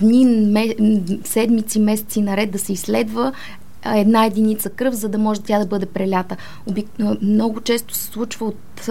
дни, 0.00 0.24
ме, 0.24 0.74
седмици, 1.24 1.78
месеци 1.78 2.22
наред 2.22 2.50
да 2.50 2.58
се 2.58 2.72
изследва 2.72 3.32
една 3.84 4.24
единица 4.24 4.70
кръв, 4.70 4.94
за 4.94 5.08
да 5.08 5.18
може 5.18 5.40
тя 5.40 5.58
да 5.58 5.66
бъде 5.66 5.86
прелята. 5.86 6.36
Обик... 6.66 6.86
Много 7.22 7.60
често 7.60 7.94
се 7.94 8.04
случва 8.04 8.46
от 8.46 8.88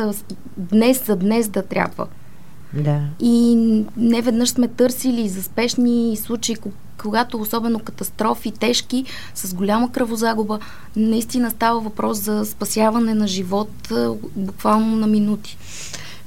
днес 0.57 1.05
за 1.05 1.15
днес 1.15 1.47
да 1.47 1.63
трябва 1.63 2.07
Да. 2.73 3.01
И 3.19 3.55
не 3.97 4.21
веднъж 4.21 4.49
сме 4.49 4.67
търсили 4.67 5.29
за 5.29 5.43
спешни 5.43 6.17
случаи, 6.23 6.55
когато 6.97 7.41
особено 7.41 7.79
катастрофи, 7.79 8.51
тежки, 8.51 9.05
с 9.35 9.53
голяма 9.53 9.91
кръвозагуба, 9.91 10.59
наистина 10.95 11.51
става 11.51 11.79
въпрос 11.79 12.17
за 12.17 12.45
спасяване 12.45 13.13
на 13.13 13.27
живот 13.27 13.69
буквално 14.35 14.95
на 14.95 15.07
минути. 15.07 15.57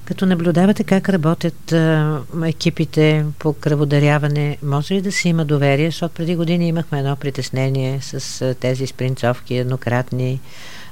Като 0.04 0.26
наблюдавате 0.26 0.84
как 0.84 1.08
работят 1.08 1.72
а, 1.72 2.18
екипите 2.44 3.24
по 3.38 3.52
кръводаряване, 3.52 4.58
може 4.62 4.94
ли 4.94 5.00
да 5.00 5.12
се 5.12 5.28
има 5.28 5.44
доверие? 5.44 5.86
Защото 5.86 6.14
преди 6.14 6.36
години 6.36 6.68
имахме 6.68 6.98
едно 6.98 7.16
притеснение 7.16 8.00
с 8.02 8.42
а, 8.42 8.54
тези 8.54 8.86
спринцовки 8.86 9.56
еднократни. 9.56 10.40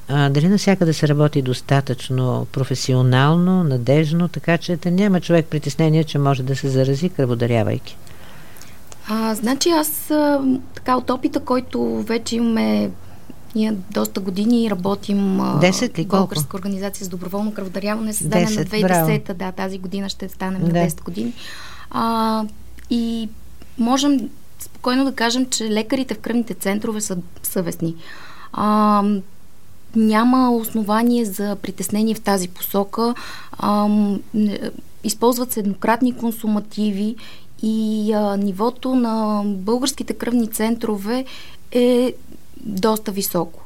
А, 0.08 0.28
дали 0.30 0.48
навсякъде 0.48 0.92
се 0.92 1.08
работи 1.08 1.42
достатъчно 1.42 2.46
професионално, 2.52 3.64
надежно, 3.64 4.28
така 4.28 4.58
че 4.58 4.76
да 4.76 4.90
няма 4.90 5.20
човек 5.20 5.46
притеснение, 5.46 6.04
че 6.04 6.18
може 6.18 6.42
да 6.42 6.56
се 6.56 6.68
зарази 6.68 7.08
кръводарявайки? 7.08 7.96
А, 9.08 9.34
значи 9.34 9.70
аз 9.70 10.12
така 10.74 10.96
от 10.96 11.10
опита, 11.10 11.40
който 11.40 12.02
вече 12.02 12.36
имаме 12.36 12.90
ние 13.54 13.74
доста 13.90 14.20
години 14.20 14.70
работим 14.70 15.18
10 15.38 15.98
ли, 15.98 16.06
българска 16.06 16.56
организация 16.56 17.06
с 17.06 17.08
доброволно 17.08 17.54
кръводаряване, 17.54 18.12
създадена 18.12 18.50
на 18.50 18.64
2010 18.64 19.34
да, 19.34 19.52
тази 19.52 19.78
година 19.78 20.08
ще 20.08 20.28
станем 20.28 20.60
да. 20.60 20.66
на 20.66 20.72
10 20.72 21.02
години. 21.02 21.32
А, 21.90 22.44
и 22.90 23.28
можем 23.78 24.30
спокойно 24.58 25.04
да 25.04 25.12
кажем, 25.12 25.46
че 25.50 25.70
лекарите 25.70 26.14
в 26.14 26.18
кръвните 26.18 26.54
центрове 26.54 27.00
са 27.00 27.18
съвестни. 27.42 27.94
А, 28.52 29.02
няма 29.96 30.50
основание 30.50 31.24
за 31.24 31.56
притеснение 31.56 32.14
в 32.14 32.20
тази 32.20 32.48
посока. 32.48 33.14
А, 33.52 33.88
използват 35.04 35.52
се 35.52 35.60
еднократни 35.60 36.16
консумативи 36.16 37.16
и 37.62 38.12
а, 38.12 38.36
нивото 38.36 38.94
на 38.94 39.42
българските 39.44 40.14
кръвни 40.14 40.48
центрове 40.48 41.24
е 41.72 42.14
доста 42.60 43.12
високо. 43.12 43.60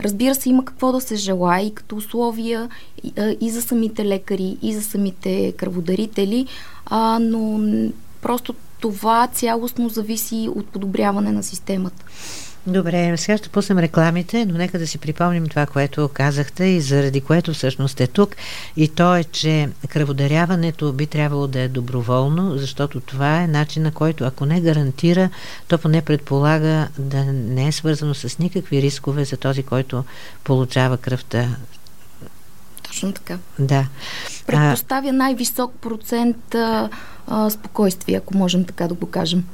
Разбира 0.00 0.34
се, 0.34 0.48
има 0.48 0.64
какво 0.64 0.92
да 0.92 1.00
се 1.00 1.16
желая 1.16 1.66
и 1.66 1.74
като 1.74 1.96
условия 1.96 2.68
и, 3.04 3.12
и 3.40 3.50
за 3.50 3.62
самите 3.62 4.04
лекари, 4.04 4.56
и 4.62 4.74
за 4.74 4.82
самите 4.82 5.52
кръводарители, 5.52 6.46
а, 6.86 7.18
но 7.22 7.60
просто 8.22 8.54
това 8.80 9.28
цялостно 9.32 9.88
зависи 9.88 10.48
от 10.54 10.66
подобряване 10.66 11.32
на 11.32 11.42
системата. 11.42 12.04
Добре, 12.68 13.16
сега 13.16 13.38
ще 13.38 13.48
пуснем 13.48 13.78
рекламите, 13.78 14.46
но 14.46 14.58
нека 14.58 14.78
да 14.78 14.86
си 14.86 14.98
припомним 14.98 15.48
това, 15.48 15.66
което 15.66 16.08
казахте 16.08 16.64
и 16.64 16.80
заради 16.80 17.20
което 17.20 17.52
всъщност 17.52 18.00
е 18.00 18.06
тук. 18.06 18.36
И 18.76 18.88
то 18.88 19.16
е, 19.16 19.24
че 19.24 19.68
кръводаряването 19.88 20.92
би 20.92 21.06
трябвало 21.06 21.46
да 21.46 21.60
е 21.60 21.68
доброволно, 21.68 22.58
защото 22.58 23.00
това 23.00 23.42
е 23.42 23.46
начин 23.46 23.82
на 23.82 23.92
който, 23.92 24.24
ако 24.24 24.46
не 24.46 24.60
гарантира, 24.60 25.30
то 25.68 25.78
поне 25.78 26.02
предполага 26.02 26.88
да 26.98 27.24
не 27.24 27.68
е 27.68 27.72
свързано 27.72 28.14
с 28.14 28.38
никакви 28.38 28.82
рискове 28.82 29.24
за 29.24 29.36
този, 29.36 29.62
който 29.62 30.04
получава 30.44 30.96
кръвта. 30.96 31.56
Точно 32.96 33.12
така. 33.12 33.38
Да. 33.58 33.86
Предпоставя 34.46 35.12
най-висок 35.12 35.72
процент 35.80 36.54
а, 36.54 36.88
а, 37.26 37.50
спокойствие, 37.50 38.16
ако 38.16 38.36
можем 38.36 38.64
така 38.64 38.88
да 38.88 38.94
го 38.94 39.06
кажем. 39.06 39.44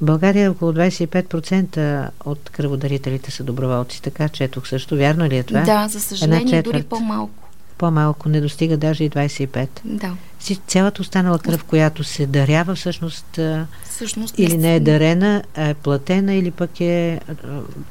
В 0.00 0.04
България 0.04 0.50
около 0.50 0.72
25% 0.72 2.08
от 2.24 2.50
кръводарителите 2.50 3.30
са 3.30 3.44
доброволци, 3.44 4.02
така 4.02 4.28
че 4.28 4.48
тук 4.48 4.66
също 4.66 4.96
вярно 4.96 5.24
ли 5.24 5.36
е 5.36 5.42
това? 5.42 5.60
Да, 5.60 5.88
за 5.88 6.00
съжаление 6.00 6.62
дори 6.62 6.82
по-малко. 6.82 7.49
По-малко, 7.80 8.28
не 8.28 8.40
достига 8.40 8.76
даже 8.76 9.04
и 9.04 9.10
25. 9.10 9.68
Да. 9.84 10.16
Цялата 10.66 11.02
останала 11.02 11.38
кръв, 11.38 11.64
която 11.64 12.04
се 12.04 12.26
дарява, 12.26 12.74
всъщност, 12.74 13.40
всъщност 13.84 14.38
или 14.38 14.56
не 14.56 14.76
е 14.76 14.80
дарена, 14.80 15.42
а 15.56 15.68
е 15.68 15.74
платена, 15.74 16.34
или 16.34 16.50
пък 16.50 16.80
е 16.80 17.20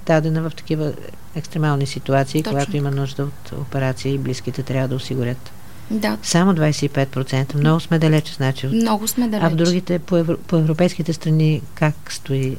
дадена 0.06 0.50
в 0.50 0.56
такива 0.56 0.94
екстремални 1.36 1.86
ситуации, 1.86 2.44
Точно. 2.44 2.52
когато 2.52 2.78
има 2.78 2.92
нужда 2.92 3.24
от 3.24 3.52
операция 3.62 4.14
и 4.14 4.18
близките 4.18 4.64
трябва 4.64 4.88
да 4.88 4.96
осигурят. 4.96 5.52
Да. 5.92 6.18
Само 6.24 6.54
25%. 6.54 7.56
Много 7.56 7.80
сме 7.80 8.00
далече, 8.00 8.34
значи. 8.34 8.68
Много 8.68 9.08
сме 9.08 9.28
далече. 9.28 9.46
А 9.46 9.50
в 9.50 9.56
другите, 9.56 10.00
по, 10.00 10.18
евро, 10.18 10.38
по 10.38 10.56
европейските 10.56 11.14
страни, 11.14 11.62
как 11.74 11.96
стои? 12.10 12.58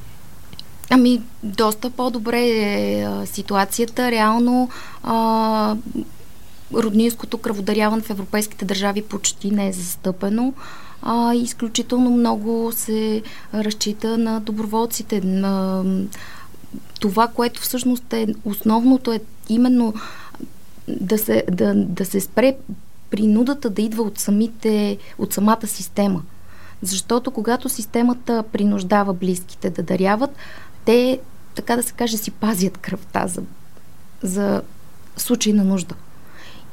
Ами, 0.90 1.22
доста 1.42 1.90
по-добре 1.90 2.40
е 2.40 3.04
а, 3.04 3.26
ситуацията. 3.26 4.10
Реално 4.10 4.70
а, 5.02 5.76
роднинското 6.74 7.38
кръводаряване 7.38 8.02
в 8.02 8.10
европейските 8.10 8.64
държави 8.64 9.02
почти 9.02 9.50
не 9.50 9.68
е 9.68 9.72
застъпено. 9.72 10.54
А, 11.02 11.34
изключително 11.34 12.10
много 12.10 12.72
се 12.74 13.22
разчита 13.54 14.18
на 14.18 14.40
доброволците. 14.40 15.20
На, 15.20 15.84
това, 17.00 17.28
което 17.28 17.60
всъщност 17.60 18.12
е 18.12 18.34
основното 18.44 19.12
е 19.12 19.20
именно 19.48 19.94
да 20.88 21.18
се, 21.18 21.44
да, 21.50 21.74
да 21.74 22.04
се 22.04 22.20
спре 22.20 22.56
принудата 23.10 23.70
да 23.70 23.82
идва 23.82 24.02
от, 24.02 24.18
самите, 24.18 24.98
от 25.18 25.32
самата 25.32 25.66
система. 25.66 26.22
Защото 26.82 27.30
когато 27.30 27.68
системата 27.68 28.44
принуждава 28.52 29.14
близките 29.14 29.70
да 29.70 29.82
даряват, 29.82 30.30
те, 30.84 31.20
така 31.54 31.76
да 31.76 31.82
се 31.82 31.92
каже, 31.92 32.16
си 32.16 32.30
пазят 32.30 32.78
кръвта 32.78 33.26
за, 33.26 33.42
за 34.22 34.62
случай 35.16 35.52
на 35.52 35.64
нужда. 35.64 35.94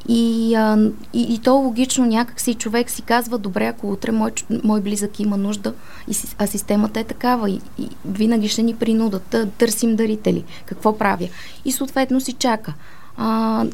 И, 0.10 0.56
а, 0.56 0.90
и, 1.14 1.34
и 1.34 1.40
то 1.40 1.54
логично 1.54 2.06
някак 2.06 2.42
си 2.42 2.54
човек 2.54 2.90
си 2.90 3.02
казва, 3.02 3.38
добре, 3.38 3.66
ако 3.66 3.92
утре 3.92 4.12
мой, 4.12 4.32
мой 4.64 4.82
близък 4.82 5.20
има 5.20 5.38
нужда, 5.38 5.74
и, 6.08 6.16
а 6.38 6.48
системата 6.48 7.00
е 7.00 7.04
такава 7.04 7.50
и, 7.50 7.62
и 7.80 7.90
винаги 8.06 8.48
ще 8.48 8.64
ни 8.64 8.76
принудат 8.76 9.24
да 9.32 9.46
търсим 9.46 9.96
дарители. 9.96 10.44
Какво 10.66 10.98
правя? 10.98 11.28
И 11.66 11.72
съответно 11.72 12.22
си 12.22 12.34
чака. 12.34 12.74
А, 13.18 13.66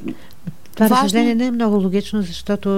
това 0.76 0.88
Важно... 0.88 0.96
разсъждение 0.96 1.36
не 1.36 1.46
е 1.46 1.52
много 1.52 1.76
логично, 1.76 2.22
защото 2.22 2.70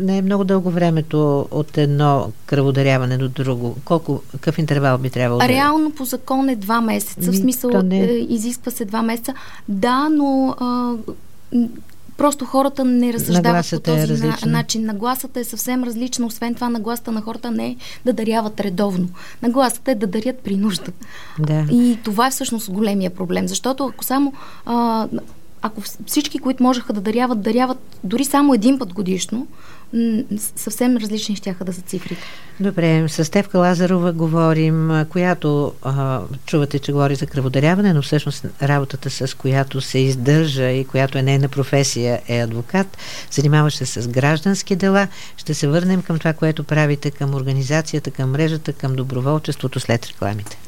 не 0.00 0.18
е 0.18 0.22
много 0.22 0.44
дълго 0.44 0.70
времето 0.70 1.48
от 1.50 1.78
едно 1.78 2.32
кръводаряване 2.46 3.18
до 3.18 3.28
друго. 3.28 3.76
Колко, 3.84 4.22
какъв 4.32 4.58
интервал 4.58 4.98
би 4.98 5.10
трябвало 5.10 5.40
да 5.40 5.48
Реално 5.48 5.90
по 5.90 6.04
закон 6.04 6.48
е 6.48 6.56
два 6.56 6.80
месеца. 6.80 7.32
В 7.32 7.36
смисъл, 7.36 7.82
не... 7.82 8.00
Е, 8.00 8.18
изисква 8.28 8.70
се 8.70 8.84
два 8.84 9.02
месеца. 9.02 9.34
Да, 9.68 10.08
но 10.08 10.54
а, 10.60 10.92
просто 12.16 12.44
хората 12.44 12.84
не 12.84 13.12
разсъждават 13.12 13.70
по 13.70 13.76
е 13.76 13.80
този 13.80 14.12
е 14.12 14.46
начин. 14.46 14.84
Нагласата 14.84 15.40
е 15.40 15.44
съвсем 15.44 15.84
различна. 15.84 16.26
Освен 16.26 16.54
това, 16.54 16.68
нагласата 16.68 17.12
на 17.12 17.22
хората 17.22 17.50
не 17.50 17.66
е 17.66 17.76
да 18.04 18.12
даряват 18.12 18.60
редовно. 18.60 19.08
Нагласата 19.42 19.90
е 19.90 19.94
да 19.94 20.06
дарят 20.06 20.38
при 20.38 20.56
нужда. 20.56 20.92
Да. 21.38 21.66
И 21.72 21.98
това 22.04 22.26
е 22.26 22.30
всъщност 22.30 22.70
големия 22.70 23.10
проблем. 23.10 23.48
Защото 23.48 23.86
ако 23.86 24.04
само 24.04 24.32
а, 24.66 25.08
ако 25.62 25.80
всички, 26.06 26.38
които 26.38 26.62
можеха 26.62 26.92
да 26.92 27.00
даряват, 27.00 27.42
даряват 27.42 27.78
дори 28.04 28.24
само 28.24 28.54
един 28.54 28.78
път 28.78 28.92
годишно, 28.92 29.46
съвсем 30.56 30.96
различни 30.96 31.36
ще 31.36 31.56
да 31.64 31.72
са 31.72 31.80
цифрите. 31.80 32.22
Добре, 32.60 33.08
с 33.08 33.24
Стевка 33.24 33.58
Лазарова 33.58 34.12
говорим, 34.12 35.06
която 35.08 35.72
а, 35.82 36.20
чувате, 36.46 36.78
че 36.78 36.92
говори 36.92 37.14
за 37.14 37.26
кръводаряване, 37.26 37.92
но 37.92 38.02
всъщност 38.02 38.46
работата 38.62 39.10
с 39.10 39.36
която 39.36 39.80
се 39.80 39.98
издържа 39.98 40.70
и 40.70 40.84
която 40.84 41.18
е 41.18 41.22
нейна 41.22 41.48
професия 41.48 42.20
е 42.28 42.38
адвокат, 42.38 42.98
занимаващ 43.30 43.78
се 43.78 43.86
с 43.86 44.08
граждански 44.08 44.76
дела. 44.76 45.08
Ще 45.36 45.54
се 45.54 45.68
върнем 45.68 46.02
към 46.02 46.18
това, 46.18 46.32
което 46.32 46.64
правите 46.64 47.10
към 47.10 47.34
организацията, 47.34 48.10
към 48.10 48.30
мрежата, 48.30 48.72
към 48.72 48.94
доброволчеството 48.94 49.80
след 49.80 50.06
рекламите. 50.06 50.58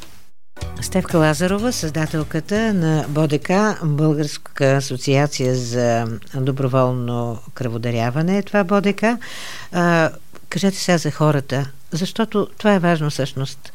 Стевка 0.80 1.18
Лазарова, 1.18 1.72
създателката 1.72 2.74
на 2.74 3.04
БОДК, 3.08 3.50
Българска 3.84 4.64
асоциация 4.64 5.54
за 5.54 6.06
доброволно 6.34 7.38
кръводаряване. 7.54 8.42
Това 8.42 8.58
е 8.58 8.64
БОДК. 8.64 9.04
А, 9.72 10.10
кажете 10.48 10.78
сега 10.78 10.98
за 10.98 11.10
хората, 11.10 11.70
защото 11.90 12.48
това 12.58 12.74
е 12.74 12.78
важно 12.78 13.10
всъщност. 13.10 13.72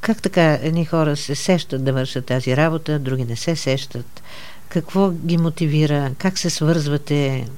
Как 0.00 0.22
така 0.22 0.58
едни 0.62 0.84
хора 0.84 1.16
се 1.16 1.34
сещат 1.34 1.84
да 1.84 1.92
вършат 1.92 2.26
тази 2.26 2.56
работа, 2.56 2.98
други 2.98 3.24
не 3.24 3.36
се 3.36 3.56
сещат? 3.56 4.22
Какво 4.68 5.10
ги 5.10 5.36
мотивира? 5.36 6.10
Как 6.18 6.38
се 6.38 6.50
свързвате? 6.50 7.48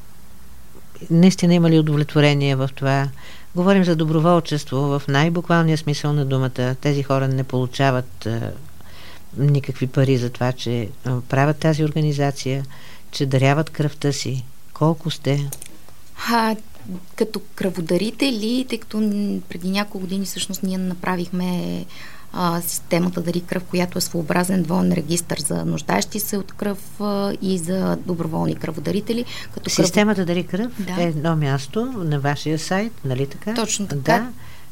Наистина 1.10 1.54
има 1.54 1.70
ли 1.70 1.78
удовлетворение 1.78 2.56
в 2.56 2.70
това? 2.74 3.08
Говорим 3.56 3.84
за 3.84 3.96
доброволчество 3.96 4.76
в 4.76 5.02
най-буквалния 5.08 5.78
смисъл 5.78 6.12
на 6.12 6.24
думата. 6.24 6.74
Тези 6.80 7.02
хора 7.02 7.28
не 7.28 7.44
получават 7.44 8.26
а, 8.26 8.52
никакви 9.36 9.86
пари 9.86 10.16
за 10.16 10.30
това, 10.30 10.52
че 10.52 10.88
а, 11.04 11.20
правят 11.20 11.58
тази 11.58 11.84
организация, 11.84 12.64
че 13.10 13.26
даряват 13.26 13.70
кръвта 13.70 14.12
си. 14.12 14.44
Колко 14.72 15.10
сте? 15.10 15.50
А, 16.30 16.56
като 17.16 17.40
кръводарители, 17.54 18.66
тъй 18.68 18.78
като 18.78 18.98
преди 19.48 19.70
няколко 19.70 19.98
години 19.98 20.24
всъщност 20.24 20.62
ние 20.62 20.78
направихме 20.78 21.84
а, 22.32 22.60
системата 22.60 23.20
Дари 23.20 23.40
кръв, 23.40 23.64
която 23.64 23.98
е 23.98 24.00
своеобразен 24.00 24.62
двоен 24.62 24.92
регистр 24.92 25.36
за 25.38 25.64
нуждаещи 25.64 26.20
се 26.20 26.36
от 26.36 26.52
кръв 26.52 27.00
а, 27.00 27.32
и 27.42 27.58
за 27.58 27.98
доброволни 28.06 28.56
кръводарители. 28.56 29.24
Като 29.54 29.70
системата 29.70 30.16
кръв... 30.16 30.26
Дари 30.26 30.46
кръв 30.46 30.72
да. 30.78 31.02
е 31.02 31.06
едно 31.06 31.36
място 31.36 31.92
на 31.96 32.20
вашия 32.20 32.58
сайт, 32.58 32.92
нали 33.04 33.26
така? 33.26 33.54
Точно 33.54 33.86
така. 33.86 34.00
Да, 34.00 34.28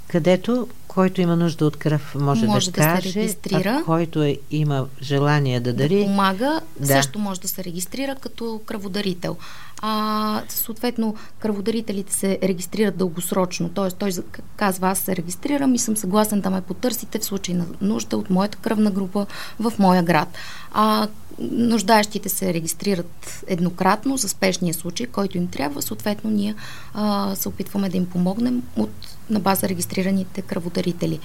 където 0.09 0.69
който 0.89 1.21
има 1.21 1.37
нужда 1.37 1.67
от 1.67 1.77
кръв 1.77 2.15
може, 2.15 2.47
може 2.47 2.71
да, 2.71 2.81
да 2.81 2.87
каже, 2.87 3.13
се 3.13 3.21
регистрира. 3.21 3.79
А 3.83 3.85
който 3.85 4.23
е, 4.23 4.39
има 4.51 4.87
желание 5.03 5.61
да 5.61 5.73
дари. 5.73 5.99
Да 5.99 6.05
помага, 6.05 6.61
да. 6.81 6.87
също 6.87 7.19
може 7.19 7.41
да 7.41 7.49
се 7.49 7.65
регистрира 7.65 8.15
като 8.15 8.61
кръводарител. 8.67 9.37
А, 9.83 10.43
съответно, 10.49 11.15
кръводарителите 11.39 12.13
се 12.13 12.39
регистрират 12.43 12.97
дългосрочно. 12.97 13.69
Т.е. 13.69 13.91
той 13.91 14.11
казва, 14.57 14.89
аз 14.89 14.99
се 14.99 15.17
регистрирам 15.17 15.75
и 15.75 15.79
съм 15.79 15.97
съгласен 15.97 16.41
да 16.41 16.51
ме 16.51 16.61
потърсите 16.61 17.19
в 17.19 17.25
случай 17.25 17.55
на 17.55 17.67
нужда 17.81 18.17
от 18.17 18.31
моята 18.31 18.59
кръвна 18.59 18.91
група 18.91 19.27
в 19.61 19.73
моя 19.79 20.03
град. 20.03 20.29
А 20.73 21.09
нуждаещите 21.41 22.29
се 22.29 22.55
регистрират 22.55 23.45
еднократно 23.47 24.17
за 24.17 24.29
спешния 24.29 24.75
случай, 24.75 25.07
който 25.07 25.37
им 25.37 25.49
трябва. 25.49 25.83
Съответно, 25.83 26.31
ние 26.31 26.55
а, 26.95 27.35
се 27.35 27.49
опитваме 27.49 27.89
да 27.89 27.97
им 27.97 28.07
помогнем 28.07 28.63
от, 28.77 29.18
на 29.31 29.41
база 29.41 29.69
регистрираните 29.69 30.43
кръводарители. 30.43 31.21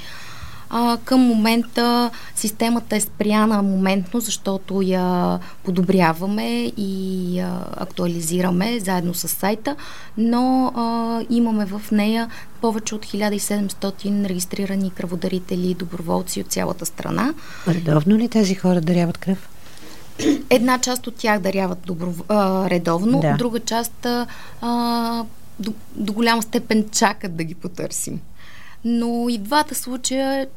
А, 0.76 0.98
към 1.06 1.22
момента 1.22 2.10
системата 2.36 2.96
е 2.96 3.02
спряна 3.02 3.62
моментно, 3.62 4.20
защото 4.20 4.82
я 4.82 5.40
подобряваме 5.64 6.66
и 6.78 7.38
я 7.38 7.60
актуализираме 7.78 8.80
заедно 8.80 9.14
с 9.14 9.28
сайта, 9.28 9.76
но 10.18 10.72
а, 10.76 11.22
имаме 11.30 11.66
в 11.66 11.82
нея 11.92 12.30
повече 12.62 12.96
от 12.96 13.06
1700 13.06 14.26
регистрирани 14.30 14.92
кръводарители 14.92 15.70
и 15.70 15.76
доброволци 15.76 16.42
от 16.42 16.48
цялата 16.48 16.86
страна. 16.86 17.34
Редовно 17.68 18.18
ли 18.18 18.30
тези 18.30 18.56
хора 18.56 18.82
даряват 18.82 19.18
кръв? 19.18 19.50
Една 20.50 20.80
част 20.80 21.08
от 21.08 21.16
тях 21.16 21.40
даряват 21.40 21.80
добро, 21.86 22.14
а, 22.30 22.70
редовно, 22.70 23.20
да. 23.20 23.36
друга 23.38 23.60
част 23.60 24.08
а, 24.62 25.26
до, 25.60 25.74
до 25.96 26.14
голяма 26.14 26.42
степен 26.42 26.90
чакат 26.90 27.36
да 27.36 27.44
ги 27.44 27.56
потърсим. 27.56 28.22
Но 28.86 29.30
и 29.30 29.38
двата 29.38 29.76
случая 29.76 30.48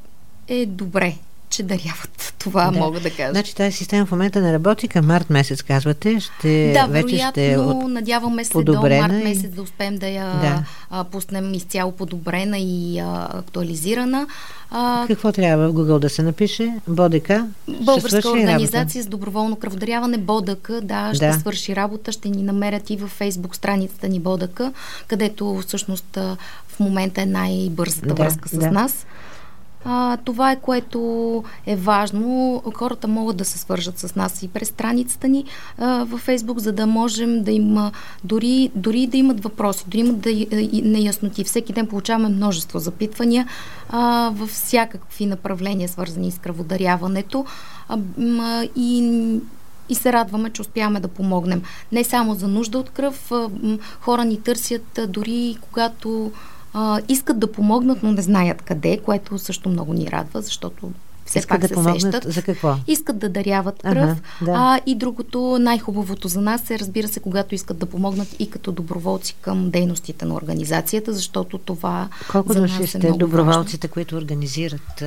е 0.49 0.67
добре 0.67 1.17
че 1.57 1.63
даряват. 1.63 2.35
Това 2.39 2.71
да. 2.71 2.79
мога 2.79 3.01
да 3.01 3.11
кажа. 3.11 3.31
Значи 3.31 3.55
тази 3.55 3.77
система 3.77 4.07
в 4.07 4.11
момента 4.11 4.41
не 4.41 4.53
работи. 4.53 4.89
Към 4.89 5.07
март 5.07 5.31
месец, 5.31 5.63
казвате, 5.63 6.21
ще 6.21 6.73
да, 6.73 6.87
вече 6.87 7.19
ще 7.31 7.53
е 7.53 7.59
от... 7.59 7.89
надяваме 7.89 8.45
се 8.45 8.63
до 8.63 8.75
март 8.75 9.13
месец 9.13 9.51
да 9.51 9.63
успеем 9.63 9.99
да 9.99 10.09
я 10.09 10.25
да. 10.25 10.65
А, 10.91 11.05
пуснем 11.05 11.55
изцяло 11.55 11.93
подобрена 11.93 12.59
и 12.59 12.99
а, 12.99 13.29
актуализирана. 13.35 14.27
А, 14.71 15.05
Какво 15.07 15.33
трябва 15.33 15.69
в 15.69 15.73
Google 15.73 15.99
да 15.99 16.11
се 16.11 16.23
напише? 16.23 16.75
БОДК? 16.89 17.31
Българска 17.69 18.31
организация 18.31 19.03
с 19.03 19.07
доброволно 19.07 19.57
кръводаряване, 19.57 20.19
БОДК, 20.19 20.71
да, 20.83 21.15
ще 21.15 21.27
да. 21.27 21.33
свърши 21.33 21.77
работа, 21.77 22.13
ще 22.13 22.29
ни 22.29 22.43
намерят 22.43 22.91
и 22.91 22.97
във 22.97 23.11
фейсбук 23.11 23.57
страницата 23.57 24.09
ни 24.09 24.21
БОДК, 24.21 24.61
където 25.09 25.63
всъщност 25.67 26.19
в 26.69 26.81
момента 26.81 27.23
е 27.23 27.27
най-бързата 27.27 28.07
да, 28.07 28.15
връзка 28.15 28.49
с 28.49 28.59
да. 28.59 28.71
нас. 28.71 29.07
А, 29.89 30.17
това 30.17 30.53
е 30.53 30.61
което 30.61 31.45
е 31.67 31.77
важно. 31.77 32.63
Хората 32.75 33.09
могат 33.09 33.37
да 33.37 33.45
се 33.45 33.59
свържат 33.59 33.99
с 33.99 34.15
нас 34.15 34.43
и 34.43 34.49
през 34.49 34.69
страницата 34.69 35.29
ни 35.29 35.45
а, 35.79 36.05
във 36.05 36.21
Фейсбук, 36.21 36.59
за 36.59 36.73
да 36.73 36.87
можем 36.87 37.43
да 37.43 37.53
им 37.53 37.79
дори, 38.25 38.71
дори 38.75 39.07
да 39.07 39.17
имат 39.17 39.43
въпроси, 39.43 39.85
дори 39.87 39.99
имат 39.99 40.21
да, 40.21 40.31
и, 40.31 40.83
неясноти. 40.85 41.45
Всеки 41.45 41.73
ден 41.73 41.87
получаваме 41.87 42.29
множество 42.29 42.79
запитвания 42.79 43.49
а, 43.89 44.31
във 44.35 44.51
всякакви 44.51 45.27
направления, 45.27 45.89
свързани 45.89 46.31
с 46.31 46.39
кръводаряването. 46.39 47.47
А, 47.89 47.99
а, 48.41 48.69
и 48.77 49.41
и 49.89 49.95
се 49.95 50.13
радваме, 50.13 50.51
че 50.51 50.63
успяваме 50.63 51.01
да 51.01 51.09
помогнем. 51.09 51.63
Не 51.93 52.05
само 52.05 52.35
за 52.35 52.49
нужда 52.49 52.79
от 52.79 52.91
кръв, 52.91 53.33
хора 54.01 54.25
ни 54.25 54.41
търсят 54.41 55.01
дори 55.09 55.57
когато 55.61 56.33
а, 56.79 57.01
искат 57.09 57.39
да 57.39 57.53
помогнат, 57.53 58.03
но 58.03 58.13
не 58.13 58.23
знаят 58.23 58.63
къде, 58.63 58.99
което 58.99 59.39
също 59.39 59.69
много 59.69 59.93
ни 59.93 60.11
радва, 60.11 60.43
защото 60.43 60.91
все 61.27 61.39
искат 61.39 61.49
пак 61.49 61.61
да 61.61 61.69
се 61.69 61.75
помогнат 61.75 62.01
сещат. 62.01 62.33
За 62.33 62.43
какво? 62.43 62.75
Искат 62.87 63.19
да 63.19 63.29
даряват 63.29 63.83
кръв. 63.83 63.97
Ага, 63.97 64.17
да. 64.43 64.53
А 64.57 64.81
и 64.87 64.95
другото, 64.95 65.59
най-хубавото 65.61 66.29
за 66.29 66.41
нас 66.41 66.71
е, 66.71 66.79
разбира 66.79 67.09
се, 67.09 67.21
когато 67.21 67.55
искат 67.55 67.79
да 67.79 67.87
помогнат 67.87 68.29
и 68.39 68.51
като 68.51 68.73
доброволци 68.73 69.35
към 69.41 69.71
дейностите 69.71 70.25
на 70.25 70.35
организацията, 70.35 71.13
защото 71.13 71.59
това. 71.59 72.09
Колко 72.31 72.53
за 72.53 72.61
души 72.61 72.87
сте 72.87 73.09
е 73.09 73.13
доброволците, 73.13 73.87
важно. 73.87 73.95
които 73.95 74.17
организират? 74.17 75.05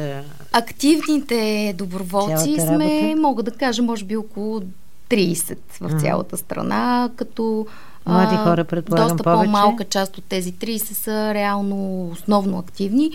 Активните 0.52 1.74
доброволци 1.78 2.58
сме, 2.60 3.16
мога 3.16 3.44
да 3.44 3.52
кажа, 3.52 3.84
може 3.84 4.06
би 4.06 4.18
около 4.18 4.62
30 5.10 5.58
в 5.82 6.02
цялата 6.02 6.38
страна, 6.38 7.10
като 7.16 7.68
Млади 8.06 8.36
хора, 8.36 8.64
предполагам, 8.64 9.08
Доста 9.08 9.24
повече. 9.24 9.46
по-малка 9.46 9.84
част 9.84 10.18
от 10.18 10.24
тези 10.24 10.54
30 10.54 10.78
са 10.78 11.34
реално 11.34 12.10
основно 12.12 12.58
активни. 12.58 13.12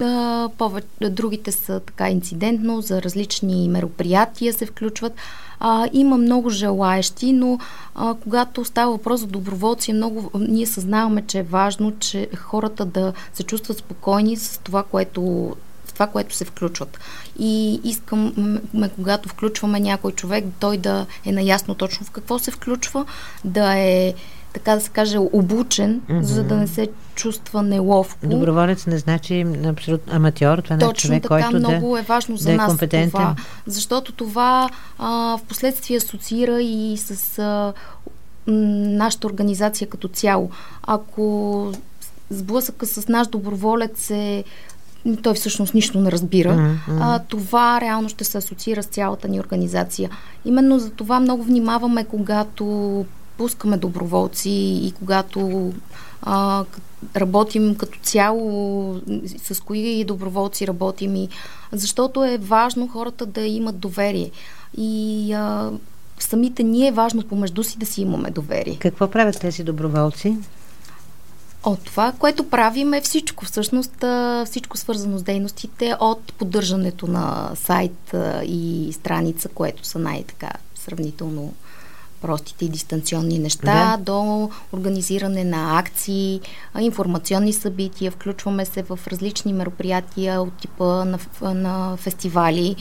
А, 0.00 0.48
повече, 0.58 0.86
другите 1.10 1.52
са 1.52 1.80
така 1.80 2.10
инцидентно, 2.10 2.80
за 2.80 3.02
различни 3.02 3.68
мероприятия 3.68 4.52
се 4.52 4.66
включват. 4.66 5.12
А, 5.60 5.88
има 5.92 6.16
много 6.16 6.50
желаещи, 6.50 7.32
но 7.32 7.58
а, 7.94 8.14
когато 8.14 8.64
става 8.64 8.92
въпрос 8.92 9.20
за 9.20 9.26
доброволци, 9.26 9.92
много, 9.92 10.30
ние 10.38 10.66
съзнаваме, 10.66 11.22
че 11.26 11.38
е 11.38 11.42
важно, 11.42 11.98
че 11.98 12.28
хората 12.36 12.84
да 12.84 13.12
се 13.34 13.42
чувстват 13.42 13.78
спокойни 13.78 14.36
с 14.36 14.58
това, 14.58 14.82
което 14.82 15.52
това, 15.98 16.06
което 16.06 16.34
се 16.34 16.44
включват. 16.44 16.98
И 17.38 17.80
искам, 17.84 18.34
когато 18.96 19.28
включваме 19.28 19.80
някой 19.80 20.12
човек, 20.12 20.44
той 20.60 20.76
да 20.76 21.06
е 21.24 21.32
наясно 21.32 21.74
точно 21.74 22.06
в 22.06 22.10
какво 22.10 22.38
се 22.38 22.50
включва, 22.50 23.04
да 23.44 23.78
е 23.78 24.14
така 24.52 24.74
да 24.74 24.80
се 24.80 24.90
каже, 24.90 25.18
обучен, 25.18 26.00
mm-hmm. 26.00 26.20
за 26.20 26.44
да 26.44 26.56
не 26.56 26.66
се 26.66 26.88
чувства 27.14 27.62
неловко. 27.62 28.26
Доброволец 28.26 28.86
не 28.86 28.98
значи 28.98 29.46
абсолютно 29.66 30.14
аматьор, 30.14 30.58
това 30.58 30.76
не 30.76 30.84
е 30.84 30.92
човек, 30.92 31.22
така, 31.22 31.42
който 31.42 31.56
много 31.56 31.94
да, 31.94 32.00
е 32.00 32.02
важно 32.02 32.36
за 32.36 32.44
да 32.44 32.52
е 32.52 32.56
нас 32.56 32.68
компетентен. 32.68 33.10
това. 33.10 33.36
Защото 33.66 34.12
това 34.12 34.70
а, 34.98 35.36
в 35.36 35.40
последствие 35.48 35.96
асоциира 35.96 36.62
и 36.62 36.96
с 36.96 37.38
а, 37.38 37.72
нашата 38.46 39.26
организация 39.26 39.88
като 39.88 40.08
цяло. 40.08 40.50
Ако 40.82 41.72
сблъсъка 42.30 42.86
с 42.86 43.08
наш 43.08 43.26
доброволец 43.26 44.10
е 44.10 44.44
той 45.22 45.34
всъщност 45.34 45.74
нищо 45.74 46.00
не 46.00 46.12
разбира. 46.12 46.56
Mm-hmm. 46.56 46.98
А, 47.00 47.18
това 47.18 47.80
реално 47.80 48.08
ще 48.08 48.24
се 48.24 48.38
асоциира 48.38 48.82
с 48.82 48.86
цялата 48.86 49.28
ни 49.28 49.40
организация. 49.40 50.10
Именно 50.44 50.78
за 50.78 50.90
това 50.90 51.20
много 51.20 51.42
внимаваме, 51.42 52.04
когато 52.04 53.04
пускаме 53.36 53.76
доброволци 53.76 54.50
и 54.50 54.92
когато 54.98 55.72
а, 56.22 56.64
работим 57.16 57.74
като 57.74 57.98
цяло, 58.02 59.00
с 59.44 59.60
кои 59.60 60.04
доброволци 60.04 60.66
работим 60.66 61.16
и 61.16 61.28
защото 61.72 62.24
е 62.24 62.38
важно 62.38 62.88
хората 62.88 63.26
да 63.26 63.40
имат 63.40 63.78
доверие. 63.78 64.30
И 64.76 65.32
а, 65.32 65.70
самите 66.18 66.62
ние 66.62 66.88
е 66.88 66.92
важно 66.92 67.22
помежду 67.22 67.62
си 67.62 67.78
да 67.78 67.86
си 67.86 68.02
имаме 68.02 68.30
доверие. 68.30 68.76
Какво 68.76 69.10
правят 69.10 69.40
тези 69.40 69.62
доброволци? 69.64 70.36
От 71.64 71.84
това, 71.84 72.12
което 72.18 72.50
правим 72.50 72.94
е 72.94 73.00
всичко. 73.00 73.44
Всъщност 73.44 74.04
всичко 74.46 74.76
свързано 74.76 75.18
с 75.18 75.22
дейностите 75.22 75.94
от 76.00 76.32
поддържането 76.32 77.06
на 77.06 77.50
сайт 77.54 78.14
и 78.44 78.90
страница, 78.92 79.48
което 79.48 79.86
са 79.86 79.98
най-така 79.98 80.50
сравнително 80.74 81.52
простите 82.20 82.64
и 82.64 82.68
дистанционни 82.68 83.38
неща, 83.38 83.96
да. 83.96 84.02
до 84.12 84.50
организиране 84.72 85.44
на 85.44 85.78
акции, 85.78 86.40
информационни 86.80 87.52
събития, 87.52 88.10
включваме 88.10 88.64
се 88.64 88.82
в 88.82 88.98
различни 89.06 89.52
мероприятия 89.52 90.42
от 90.42 90.52
типа 90.52 91.04
на, 91.04 91.18
на 91.42 91.96
фестивали. 91.96 92.76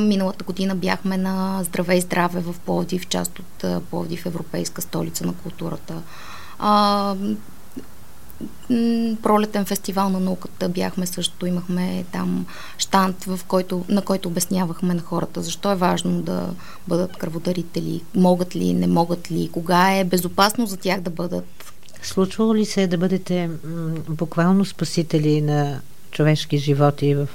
Миналата 0.00 0.44
година 0.44 0.74
бяхме 0.74 1.16
на 1.16 1.64
Здраве 1.64 1.96
и 1.96 2.00
здраве 2.00 2.40
в 2.40 2.54
Пловдив, 2.66 3.08
част 3.08 3.38
от 3.38 3.84
Пловдив, 3.90 4.26
Европейска 4.26 4.82
столица 4.82 5.26
на 5.26 5.32
културата. 5.34 6.02
Пролетен 9.22 9.64
фестивал 9.64 10.10
на 10.10 10.20
науката 10.20 10.68
бяхме 10.68 11.06
също, 11.06 11.46
имахме 11.46 12.04
там 12.12 12.46
штант, 12.78 13.24
в 13.24 13.40
който, 13.48 13.84
на 13.88 14.02
който 14.02 14.28
обяснявахме 14.28 14.94
на 14.94 15.00
хората 15.00 15.42
защо 15.42 15.72
е 15.72 15.76
важно 15.76 16.22
да 16.22 16.48
бъдат 16.88 17.16
кръводарители, 17.16 18.02
могат 18.14 18.56
ли, 18.56 18.74
не 18.74 18.86
могат 18.86 19.30
ли, 19.30 19.50
кога 19.52 19.92
е 19.92 20.04
безопасно 20.04 20.66
за 20.66 20.76
тях 20.76 21.00
да 21.00 21.10
бъдат. 21.10 21.72
Случвало 22.02 22.54
ли 22.54 22.64
се 22.64 22.86
да 22.86 22.98
бъдете 22.98 23.50
буквално 24.08 24.64
спасители 24.64 25.40
на 25.40 25.80
човешки 26.10 26.58
животи 26.58 27.14
в 27.14 27.28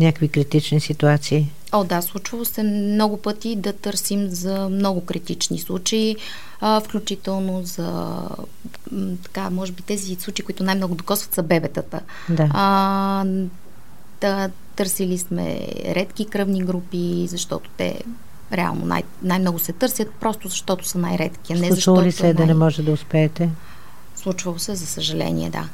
някакви 0.00 0.28
критични 0.28 0.80
ситуации? 0.80 1.52
О, 1.76 1.84
да, 1.84 2.02
случвало 2.02 2.44
се 2.44 2.62
много 2.62 3.16
пъти 3.16 3.56
да 3.56 3.72
търсим 3.72 4.28
за 4.28 4.68
много 4.68 5.04
критични 5.04 5.58
случаи, 5.58 6.16
а, 6.60 6.80
включително 6.80 7.62
за 7.64 8.20
така, 9.22 9.50
може 9.50 9.72
би 9.72 9.82
тези 9.82 10.14
случаи, 10.14 10.44
които 10.44 10.64
най-много 10.64 10.94
докосват 10.94 11.34
са 11.34 11.42
бебетата. 11.42 12.00
Да. 12.28 12.48
А, 12.52 13.24
да, 14.20 14.50
търсили 14.76 15.18
сме 15.18 15.60
редки 15.84 16.26
кръвни 16.26 16.64
групи, 16.64 17.26
защото 17.28 17.70
те 17.76 18.00
реално 18.52 18.86
най- 18.86 19.02
най-много 19.22 19.58
се 19.58 19.72
търсят, 19.72 20.08
просто 20.20 20.48
защото 20.48 20.88
са 20.88 20.98
най-редки. 20.98 21.54
Не 21.54 21.68
Случвало 21.68 22.02
ли 22.02 22.12
се 22.12 22.22
най- 22.22 22.34
да 22.34 22.46
не 22.46 22.54
може 22.54 22.82
да 22.82 22.92
успеете? 22.92 23.50
Случвало 24.16 24.58
се, 24.58 24.74
за 24.74 24.86
съжаление, 24.86 25.50
да. 25.50 25.68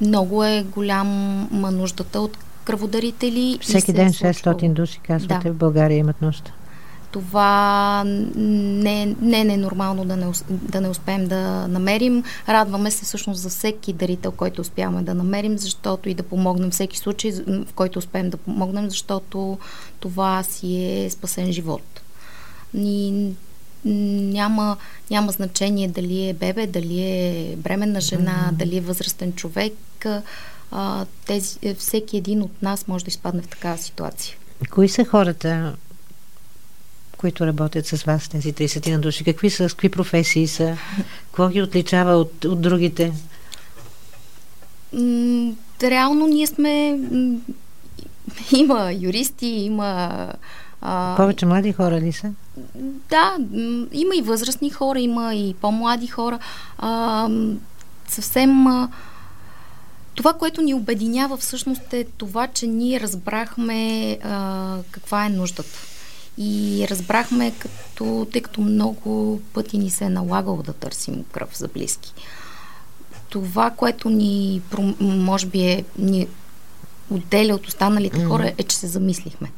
много 0.00 0.44
е 0.44 0.62
голяма 0.62 1.48
нуждата 1.52 2.20
от 2.20 2.38
кръводарители. 2.68 3.58
Всеки 3.60 3.92
ден 3.92 4.12
600 4.12 4.32
случва... 4.32 4.68
души, 4.68 5.00
казвате, 5.06 5.48
да. 5.48 5.54
в 5.54 5.56
България 5.56 5.98
имат 5.98 6.22
нужда 6.22 6.52
това 7.12 8.02
не, 8.06 9.16
не 9.20 9.40
е 9.40 9.44
ненормално 9.44 10.04
да 10.04 10.16
не, 10.16 10.26
да 10.50 10.80
не 10.80 10.88
успеем 10.88 11.26
да 11.26 11.68
намерим. 11.68 12.24
Радваме 12.48 12.90
се 12.90 13.04
всъщност 13.04 13.40
за 13.40 13.48
всеки 13.48 13.92
дарител, 13.92 14.32
който 14.32 14.60
успяваме 14.60 15.02
да 15.02 15.14
намерим, 15.14 15.58
защото 15.58 16.08
и 16.08 16.14
да 16.14 16.22
помогнем 16.22 16.70
всеки 16.70 16.98
случай, 16.98 17.32
в 17.46 17.72
който 17.74 17.98
успеем 17.98 18.30
да 18.30 18.36
помогнем, 18.36 18.90
защото 18.90 19.58
това 20.00 20.42
си 20.42 20.84
е 20.84 21.10
спасен 21.10 21.52
живот. 21.52 22.00
И 22.74 23.26
няма, 23.84 24.76
няма 25.10 25.32
значение 25.32 25.88
дали 25.88 26.28
е 26.28 26.34
бебе, 26.34 26.66
дали 26.66 27.00
е 27.00 27.56
бременна 27.56 28.00
жена, 28.00 28.50
mm-hmm. 28.50 28.56
дали 28.56 28.76
е 28.76 28.80
възрастен 28.80 29.32
човек. 29.32 30.06
А, 30.70 31.06
тези, 31.26 31.58
всеки 31.78 32.16
един 32.16 32.42
от 32.42 32.62
нас 32.62 32.88
може 32.88 33.04
да 33.04 33.08
изпадне 33.08 33.42
в 33.42 33.48
такава 33.48 33.78
ситуация. 33.78 34.36
Кои 34.70 34.88
са 34.88 35.04
хората, 35.04 35.76
които 37.16 37.46
работят 37.46 37.86
с 37.86 38.02
вас, 38.02 38.28
тези 38.28 38.52
30 38.52 38.90
на 38.90 38.98
души? 38.98 39.24
Какви 39.24 39.50
са, 39.50 39.68
с 39.68 39.72
какви 39.72 39.88
професии 39.88 40.48
са? 40.48 40.76
Какво 41.26 41.48
ги 41.48 41.62
отличава 41.62 42.12
от, 42.12 42.44
от 42.44 42.60
другите? 42.60 43.12
М- 44.92 45.52
реално 45.82 46.26
ние 46.26 46.46
сме... 46.46 47.00
Има 48.56 48.92
юристи, 48.92 49.46
има... 49.46 50.32
А, 50.80 51.16
Повече 51.16 51.46
млади 51.46 51.72
хора 51.72 52.00
ли 52.00 52.12
са? 52.12 52.32
Да, 53.10 53.36
има 53.92 54.16
и 54.16 54.22
възрастни 54.22 54.70
хора, 54.70 55.00
има 55.00 55.34
и 55.34 55.54
по-млади 55.54 56.06
хора. 56.06 56.38
А, 56.78 57.28
съвсем... 58.08 58.66
А, 58.66 58.88
това, 60.18 60.32
което 60.32 60.62
ни 60.62 60.74
обединява 60.74 61.36
всъщност 61.36 61.92
е 61.92 62.04
това, 62.04 62.46
че 62.46 62.66
ние 62.66 63.00
разбрахме 63.00 64.12
а, 64.22 64.76
каква 64.90 65.26
е 65.26 65.28
нуждата. 65.28 65.78
И 66.38 66.86
разбрахме, 66.90 67.52
като, 67.58 68.26
тъй 68.32 68.42
като 68.42 68.60
много 68.60 69.40
пъти 69.52 69.78
ни 69.78 69.90
се 69.90 70.04
е 70.04 70.08
налагало 70.08 70.62
да 70.62 70.72
търсим 70.72 71.24
кръв 71.32 71.58
за 71.58 71.68
близки. 71.68 72.14
Това, 73.28 73.70
което 73.70 74.10
ни, 74.10 74.62
може 75.00 75.46
би, 75.46 75.60
е, 75.60 75.84
ни 75.98 76.26
отделя 77.10 77.54
от 77.54 77.66
останалите 77.66 78.16
mm-hmm. 78.16 78.28
хора, 78.28 78.52
е, 78.58 78.62
че 78.62 78.76
се 78.76 78.86
замислихме. 78.86 79.50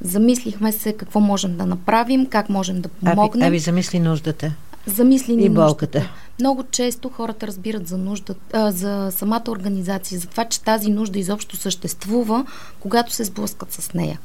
Замислихме 0.00 0.72
се 0.72 0.92
какво 0.92 1.20
можем 1.20 1.56
да 1.56 1.66
направим, 1.66 2.26
как 2.26 2.48
можем 2.48 2.80
да 2.80 2.88
помогнем. 2.88 3.42
А 3.42 3.44
ви, 3.44 3.48
а 3.48 3.50
ви 3.50 3.58
замисли 3.58 3.98
нуждата? 3.98 4.52
Замисли 4.88 5.36
ни 5.36 5.44
и 5.44 5.48
болката. 5.48 5.98
Нуждата. 5.98 6.14
Много 6.40 6.64
често 6.70 7.08
хората 7.08 7.46
разбират 7.46 7.88
за 7.88 7.98
нуждата, 7.98 8.40
а, 8.52 8.72
за 8.72 9.08
самата 9.10 9.44
организация, 9.48 10.20
за 10.20 10.26
това, 10.26 10.44
че 10.44 10.60
тази 10.60 10.90
нужда 10.90 11.18
изобщо 11.18 11.56
съществува, 11.56 12.46
когато 12.80 13.12
се 13.12 13.24
сблъскат 13.24 13.72
с 13.72 13.94
нея. 13.94 14.18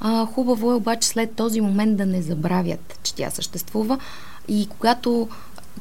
А, 0.00 0.26
хубаво 0.26 0.70
е 0.70 0.74
обаче 0.74 1.08
след 1.08 1.34
този 1.34 1.60
момент 1.60 1.96
да 1.96 2.06
не 2.06 2.22
забравят, 2.22 2.98
че 3.02 3.14
тя 3.14 3.30
съществува 3.30 3.98
и 4.48 4.68
когато 4.68 5.28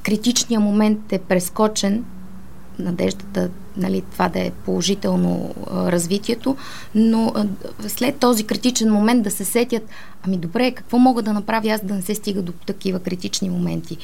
критичният 0.03 0.63
момент 0.63 1.11
е 1.11 1.19
прескочен, 1.19 2.05
надеждата 2.79 3.49
нали, 3.77 4.03
това 4.12 4.29
да 4.29 4.39
е 4.39 4.51
положително 4.51 5.55
а, 5.71 5.91
развитието, 5.91 6.57
но 6.95 7.33
а, 7.36 7.45
след 7.89 8.17
този 8.17 8.43
критичен 8.43 8.91
момент 8.91 9.23
да 9.23 9.31
се 9.31 9.45
сетят, 9.45 9.83
ами 10.23 10.38
добре, 10.38 10.71
какво 10.71 10.97
мога 10.97 11.21
да 11.21 11.33
направя 11.33 11.69
аз 11.69 11.81
да 11.83 11.93
не 11.93 12.01
се 12.01 12.15
стига 12.15 12.41
до 12.41 12.51
такива 12.51 12.99
критични 12.99 13.49
моменти. 13.49 13.97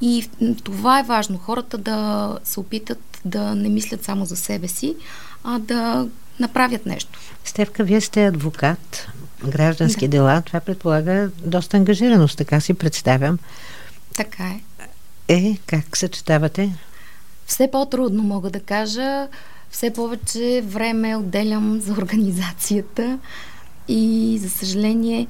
И 0.00 0.28
това 0.64 1.00
е 1.00 1.02
важно, 1.02 1.38
хората 1.38 1.78
да 1.78 2.38
се 2.44 2.60
опитат 2.60 3.20
да 3.24 3.54
не 3.54 3.68
мислят 3.68 4.04
само 4.04 4.24
за 4.24 4.36
себе 4.36 4.68
си, 4.68 4.96
а 5.44 5.58
да 5.58 6.08
направят 6.40 6.86
нещо. 6.86 7.18
Стевка, 7.44 7.84
вие 7.84 8.00
сте 8.00 8.26
адвокат, 8.26 9.06
граждански 9.48 10.08
да. 10.08 10.16
дела. 10.16 10.42
Това 10.46 10.60
предполага 10.60 11.30
доста 11.44 11.76
ангажираност, 11.76 12.38
така 12.38 12.60
си 12.60 12.74
представям. 12.74 13.38
Така 14.16 14.44
е. 14.44 14.60
Е, 15.28 15.58
как 15.66 15.96
съчетавате? 15.96 16.72
Все 17.46 17.70
по-трудно 17.70 18.22
мога 18.22 18.50
да 18.50 18.60
кажа. 18.60 19.28
Все 19.70 19.92
повече 19.92 20.62
време 20.66 21.16
отделям 21.16 21.80
за 21.80 21.92
организацията 21.92 23.18
и 23.88 24.38
за 24.42 24.50
съжаление 24.50 25.26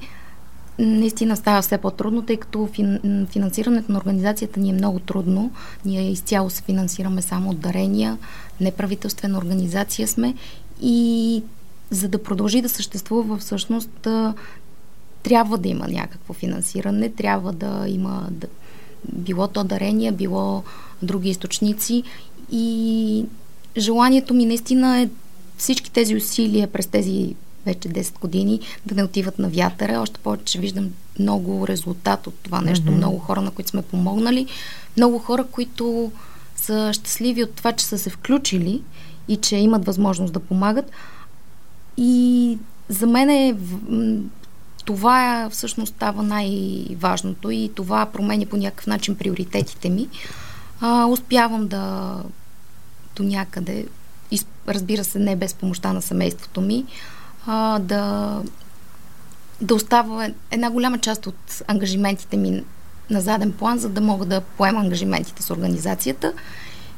наистина 0.79 1.35
става 1.35 1.61
все 1.61 1.77
по-трудно, 1.77 2.21
тъй 2.21 2.37
като 2.37 2.69
финансирането 3.31 3.91
на 3.91 3.97
организацията 3.97 4.59
ни 4.59 4.69
е 4.69 4.73
много 4.73 4.99
трудно. 4.99 5.51
Ние 5.85 6.11
изцяло 6.11 6.49
се 6.49 6.61
финансираме 6.61 7.21
само 7.21 7.49
от 7.49 7.59
дарения, 7.59 8.17
неправителствена 8.61 9.37
организация 9.37 10.07
сме 10.07 10.33
и 10.81 11.43
за 11.89 12.07
да 12.07 12.23
продължи 12.23 12.61
да 12.61 12.69
съществува 12.69 13.37
всъщност 13.37 14.07
трябва 15.23 15.57
да 15.57 15.69
има 15.69 15.87
някакво 15.87 16.33
финансиране, 16.33 17.09
трябва 17.09 17.53
да 17.53 17.85
има 17.87 18.27
да, 18.31 18.47
било 19.13 19.47
то 19.47 19.63
дарения, 19.63 20.11
било 20.11 20.63
други 21.01 21.29
източници 21.29 22.03
и 22.51 23.25
желанието 23.77 24.33
ми 24.33 24.45
наистина 24.45 25.01
е 25.01 25.09
всички 25.57 25.91
тези 25.91 26.15
усилия 26.15 26.67
през 26.67 26.87
тези 26.87 27.35
вече 27.65 27.89
10 27.89 28.19
години 28.19 28.59
да 28.85 28.95
не 28.95 29.03
отиват 29.03 29.39
на 29.39 29.49
вятъра. 29.49 29.99
Още 29.99 30.19
повече 30.19 30.59
виждам 30.59 30.89
много 31.19 31.67
резултат 31.67 32.27
от 32.27 32.33
това 32.43 32.61
нещо. 32.61 32.85
Mm-hmm. 32.85 32.95
Много 32.95 33.19
хора, 33.19 33.41
на 33.41 33.51
които 33.51 33.69
сме 33.69 33.81
помогнали. 33.81 34.47
Много 34.97 35.19
хора, 35.19 35.43
които 35.51 36.11
са 36.55 36.93
щастливи 36.93 37.43
от 37.43 37.51
това, 37.51 37.71
че 37.71 37.85
са 37.85 37.97
се 37.97 38.09
включили 38.09 38.81
и 39.27 39.37
че 39.37 39.55
имат 39.55 39.85
възможност 39.85 40.33
да 40.33 40.39
помагат. 40.39 40.91
И 41.97 42.57
за 42.89 43.07
мен 43.07 43.29
е 43.29 43.55
това 44.85 45.43
е, 45.43 45.49
всъщност 45.49 45.95
става 45.95 46.23
най-важното 46.23 47.51
и 47.51 47.71
това 47.75 48.05
променя 48.05 48.45
по 48.45 48.57
някакъв 48.57 48.87
начин 48.87 49.15
приоритетите 49.15 49.89
ми. 49.89 50.09
А, 50.81 51.05
успявам 51.05 51.67
да 51.67 52.15
до 53.15 53.23
някъде, 53.23 53.85
разбира 54.67 55.03
се, 55.03 55.19
не 55.19 55.35
без 55.35 55.53
помощта 55.53 55.93
на 55.93 56.01
семейството 56.01 56.61
ми, 56.61 56.85
а, 57.45 57.79
да, 57.79 58.41
да 59.61 59.75
остава 59.75 60.29
една 60.51 60.71
голяма 60.71 60.97
част 60.97 61.27
от 61.27 61.63
ангажиментите 61.67 62.37
ми 62.37 62.63
на 63.09 63.21
заден 63.21 63.51
план, 63.51 63.77
за 63.77 63.89
да 63.89 64.01
мога 64.01 64.25
да 64.25 64.41
поема 64.41 64.79
ангажиментите 64.79 65.43
с 65.43 65.49
организацията 65.49 66.33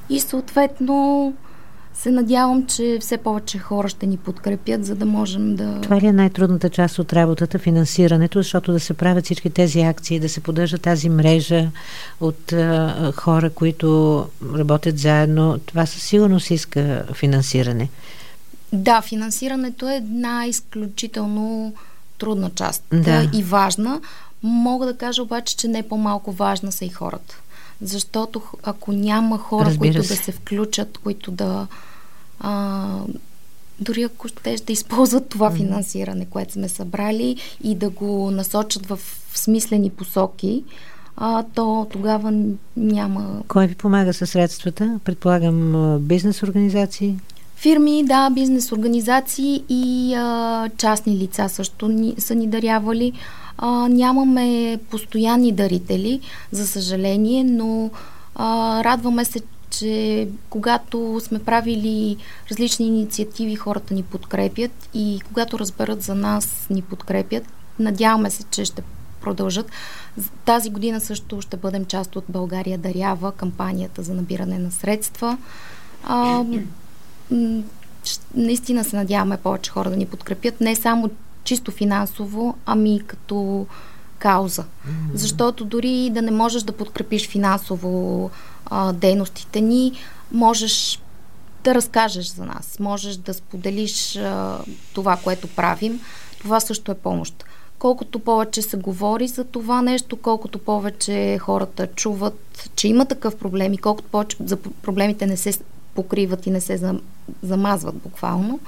и 0.09 0.19
съответно 0.19 1.33
се 1.97 2.11
надявам, 2.11 2.65
че 2.65 2.97
все 3.01 3.17
повече 3.17 3.57
хора 3.57 3.89
ще 3.89 4.07
ни 4.07 4.17
подкрепят, 4.17 4.85
за 4.85 4.95
да 4.95 5.05
можем 5.05 5.55
да... 5.55 5.81
Това 5.81 6.01
ли 6.01 6.05
е 6.05 6.13
най-трудната 6.13 6.69
част 6.69 6.99
от 6.99 7.13
работата, 7.13 7.59
финансирането, 7.59 8.39
защото 8.39 8.71
да 8.71 8.79
се 8.79 8.93
правят 8.93 9.25
всички 9.25 9.49
тези 9.49 9.81
акции, 9.81 10.19
да 10.19 10.29
се 10.29 10.39
поддържа 10.39 10.77
тази 10.77 11.09
мрежа 11.09 11.69
от 12.21 12.53
а, 12.53 13.11
хора, 13.15 13.49
които 13.49 14.25
работят 14.57 14.99
заедно, 14.99 15.59
това 15.65 15.85
със 15.85 16.03
сигурност 16.03 16.51
иска 16.51 17.05
финансиране. 17.13 17.89
Да, 18.73 19.01
финансирането 19.01 19.89
е 19.89 19.95
една 19.95 20.45
изключително 20.45 21.73
трудна 22.17 22.49
част 22.55 22.83
да. 22.91 23.29
и 23.33 23.43
важна. 23.43 24.01
Мога 24.43 24.85
да 24.85 24.97
кажа 24.97 25.23
обаче, 25.23 25.57
че 25.57 25.67
не 25.67 25.83
по-малко 25.83 26.31
важна 26.31 26.71
са 26.71 26.85
и 26.85 26.89
хората. 26.89 27.39
Защото 27.81 28.41
ако 28.63 28.91
няма 28.91 29.37
хора, 29.37 29.65
Разбира 29.65 29.93
които 29.93 30.07
се. 30.07 30.13
да 30.13 30.23
се 30.23 30.31
включат, 30.31 30.97
които 30.97 31.31
да 31.31 31.67
а, 32.39 32.85
дори 33.79 34.03
ако 34.03 34.27
ще 34.27 34.55
да 34.55 34.73
използват 34.73 35.29
това 35.29 35.51
финансиране, 35.51 36.25
което 36.25 36.53
сме 36.53 36.69
събрали 36.69 37.37
и 37.63 37.75
да 37.75 37.89
го 37.89 38.31
насочат 38.31 38.85
в 38.85 38.99
смислени 39.33 39.89
посоки, 39.89 40.63
а, 41.17 41.43
то 41.55 41.87
тогава 41.91 42.33
няма. 42.77 43.41
Кой 43.47 43.67
ви 43.67 43.75
помага 43.75 44.13
със 44.13 44.29
средствата? 44.29 44.99
Предполагам 45.03 45.97
бизнес 46.01 46.43
организации? 46.43 47.15
Фирми, 47.55 48.03
да, 48.05 48.29
бизнес 48.29 48.71
организации 48.71 49.63
и 49.69 50.13
а, 50.15 50.69
частни 50.77 51.17
лица 51.17 51.49
също 51.49 51.87
ни, 51.87 52.15
са 52.17 52.35
ни 52.35 52.47
дарявали. 52.47 53.13
А, 53.57 53.87
нямаме 53.89 54.79
постоянни 54.89 55.51
дарители, 55.51 56.19
за 56.51 56.67
съжаление, 56.67 57.43
но 57.43 57.91
а, 58.35 58.83
радваме 58.83 59.25
се, 59.25 59.41
че 59.69 60.27
когато 60.49 61.21
сме 61.23 61.39
правили 61.39 62.17
различни 62.51 62.87
инициативи, 62.87 63.55
хората 63.55 63.93
ни 63.93 64.03
подкрепят 64.03 64.89
и 64.93 65.19
когато 65.27 65.59
разберат 65.59 66.01
за 66.01 66.15
нас, 66.15 66.67
ни 66.69 66.81
подкрепят. 66.81 67.43
Надяваме 67.79 68.29
се, 68.29 68.43
че 68.43 68.65
ще 68.65 68.83
продължат. 69.21 69.71
Тази 70.45 70.69
година 70.69 71.01
също 71.01 71.41
ще 71.41 71.57
бъдем 71.57 71.85
част 71.85 72.15
от 72.15 72.23
България 72.29 72.77
дарява, 72.77 73.31
кампанията 73.31 74.03
за 74.03 74.13
набиране 74.13 74.59
на 74.59 74.71
средства. 74.71 75.37
А, 76.03 76.43
наистина 78.35 78.83
се 78.83 78.95
надяваме 78.95 79.37
повече 79.37 79.71
хора 79.71 79.89
да 79.89 79.97
ни 79.97 80.05
подкрепят, 80.05 80.61
не 80.61 80.75
само 80.75 81.09
чисто 81.47 81.71
финансово, 81.71 82.57
ами 82.65 83.01
като 83.07 83.65
кауза. 84.19 84.63
Mm-hmm. 84.63 85.13
Защото 85.13 85.65
дори 85.65 86.09
да 86.09 86.21
не 86.21 86.31
можеш 86.31 86.63
да 86.63 86.71
подкрепиш 86.71 87.29
финансово 87.29 88.31
а, 88.65 88.93
дейностите 88.93 89.61
ни, 89.61 89.91
можеш 90.31 90.99
да 91.63 91.75
разкажеш 91.75 92.27
за 92.27 92.45
нас, 92.45 92.77
можеш 92.79 93.15
да 93.15 93.33
споделиш 93.33 94.15
а, 94.15 94.59
това, 94.93 95.17
което 95.23 95.47
правим. 95.47 95.99
Това 96.39 96.59
също 96.59 96.91
е 96.91 96.95
помощ. 96.95 97.45
Колкото 97.79 98.19
повече 98.19 98.61
се 98.61 98.77
говори 98.77 99.27
за 99.27 99.43
това 99.43 99.81
нещо, 99.81 100.17
колкото 100.17 100.59
повече 100.59 101.37
хората 101.37 101.87
чуват, 101.87 102.69
че 102.75 102.87
има 102.87 103.05
такъв 103.05 103.37
проблем 103.37 103.73
и 103.73 103.77
колкото 103.77 104.09
повече 104.09 104.37
за 104.39 104.57
проблемите 104.57 105.25
не 105.25 105.37
се 105.37 105.59
покриват 105.95 106.45
и 106.45 106.51
не 106.51 106.61
се 106.61 106.95
замазват 107.43 107.95
буквално, 107.95 108.59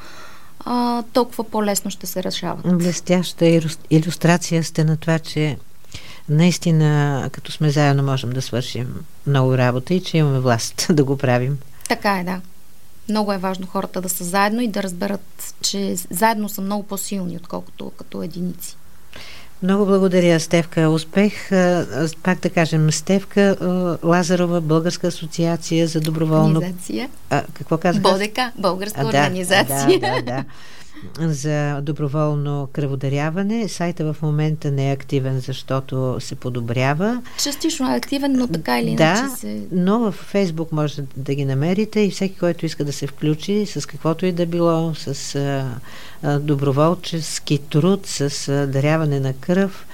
а, 0.65 1.03
толкова 1.13 1.43
по-лесно 1.43 1.91
ще 1.91 2.07
се 2.07 2.23
решават. 2.23 2.77
Блестяща 2.77 3.61
иллюстрация 3.89 4.63
сте 4.63 4.83
на 4.83 4.97
това, 4.97 5.19
че 5.19 5.57
наистина, 6.29 7.29
като 7.31 7.51
сме 7.51 7.69
заедно, 7.69 8.03
можем 8.03 8.29
да 8.29 8.41
свършим 8.41 9.05
много 9.27 9.57
работа 9.57 9.93
и 9.93 10.03
че 10.03 10.17
имаме 10.17 10.39
власт 10.39 10.87
да 10.93 11.03
го 11.03 11.17
правим. 11.17 11.57
Така 11.89 12.19
е, 12.19 12.23
да. 12.23 12.41
Много 13.09 13.33
е 13.33 13.37
важно 13.37 13.67
хората 13.67 14.01
да 14.01 14.09
са 14.09 14.23
заедно 14.23 14.61
и 14.61 14.67
да 14.67 14.83
разберат, 14.83 15.53
че 15.61 15.95
заедно 16.09 16.49
са 16.49 16.61
много 16.61 16.83
по-силни, 16.83 17.37
отколкото 17.37 17.91
като 17.97 18.23
единици. 18.23 18.77
Много 19.63 19.85
благодаря, 19.85 20.39
Стевка. 20.39 20.89
Успех. 20.89 21.49
Пак 22.23 22.39
да 22.39 22.49
кажем, 22.49 22.91
Стевка 22.91 23.57
Лазарова, 24.03 24.61
Българска 24.61 25.07
асоциация 25.07 25.87
за 25.87 25.99
доброволно... 25.99 26.59
Организация. 26.59 27.09
А, 27.29 27.43
какво 27.53 27.77
казах? 27.77 28.01
БОДЕКА, 28.01 28.51
Българска 28.57 29.01
а, 29.01 29.05
организация. 29.05 29.99
Да, 29.99 30.15
да, 30.15 30.21
да 30.21 30.43
за 31.19 31.81
доброволно 31.81 32.67
кръводаряване. 32.73 33.67
Сайта 33.67 34.13
в 34.13 34.21
момента 34.21 34.71
не 34.71 34.89
е 34.89 34.93
активен, 34.93 35.39
защото 35.39 36.17
се 36.19 36.35
подобрява. 36.35 37.21
Частично 37.43 37.93
е 37.93 37.97
активен, 37.97 38.33
но 38.37 38.47
така 38.47 38.79
или 38.79 38.95
да, 38.95 39.03
иначе 39.03 39.35
се... 39.35 39.61
но 39.71 39.99
в 39.99 40.11
Фейсбук 40.11 40.71
може 40.71 41.01
да 41.17 41.35
ги 41.35 41.45
намерите 41.45 41.99
и 41.99 42.11
всеки, 42.11 42.39
който 42.39 42.65
иска 42.65 42.85
да 42.85 42.93
се 42.93 43.07
включи 43.07 43.65
с 43.65 43.85
каквото 43.85 44.25
и 44.25 44.31
да 44.31 44.45
било, 44.45 44.93
с 44.95 45.35
а, 46.23 46.39
доброволчески 46.39 47.57
труд, 47.57 48.05
с 48.05 48.47
а, 48.47 48.67
даряване 48.67 49.19
на 49.19 49.33
кръв, 49.33 49.85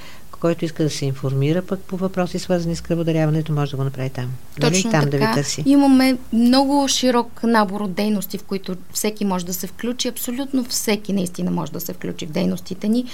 който 0.46 0.66
иска 0.66 0.84
да 0.84 0.90
се 0.90 1.06
информира 1.06 1.62
пък 1.62 1.80
по 1.80 1.98
въпроси, 1.98 2.40
свързани 2.40 2.76
с 2.76 2.82
кръводаряването, 2.82 3.54
може 3.54 3.72
да 3.72 3.78
го 3.78 3.84
направи 3.84 4.10
там. 4.10 4.32
Нали? 4.60 4.74
Точно 4.74 4.92
там 4.92 5.04
така. 5.04 5.18
да 5.18 5.18
ви 5.18 5.34
търси. 5.34 5.64
Имаме 5.66 6.18
много 6.34 6.88
широк 6.88 7.44
набор 7.44 7.82
от 7.82 7.94
дейности, 7.94 8.38
в 8.38 8.44
които 8.44 8.76
всеки 8.94 9.26
може 9.26 9.46
да 9.46 9.54
се 9.54 9.68
включи. 9.68 10.08
Абсолютно 10.08 10.64
всеки 10.64 11.14
наистина 11.14 11.52
може 11.52 11.72
да 11.72 11.80
се 11.80 11.94
включи 11.94 12.26
в 12.26 12.32
дейностите 12.32 12.88
ни. 12.88 13.06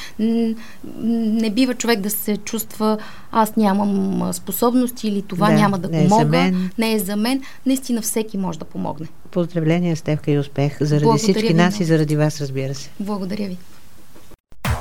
Не 1.00 1.50
бива 1.50 1.74
човек 1.74 2.00
да 2.00 2.10
се 2.10 2.38
чувства 2.38 2.98
аз 3.32 3.56
нямам 3.56 4.34
способности 4.34 5.08
или 5.08 5.22
това 5.22 5.48
да, 5.48 5.54
няма 5.54 5.78
да 5.78 5.90
не 5.90 6.08
помога. 6.08 6.22
Е 6.22 6.26
за 6.26 6.30
мен. 6.30 6.70
Не 6.78 6.94
е 6.94 7.00
за 7.00 7.16
мен. 7.16 7.42
Наистина 7.66 8.02
всеки 8.02 8.38
може 8.38 8.60
да 8.60 8.66
помогне. 8.66 9.08
Поздравления, 9.32 9.96
Стевка 9.96 10.32
и 10.32 10.40
успех. 10.40 10.78
Заради 10.82 11.04
Благодаря 11.04 11.34
всички 11.34 11.54
нас 11.54 11.80
и 11.80 11.84
заради 11.84 12.16
вас, 12.16 12.42
разбира 12.42 12.76
се. 12.76 12.90
Благодаря 13.00 13.48
ви. 13.48 13.58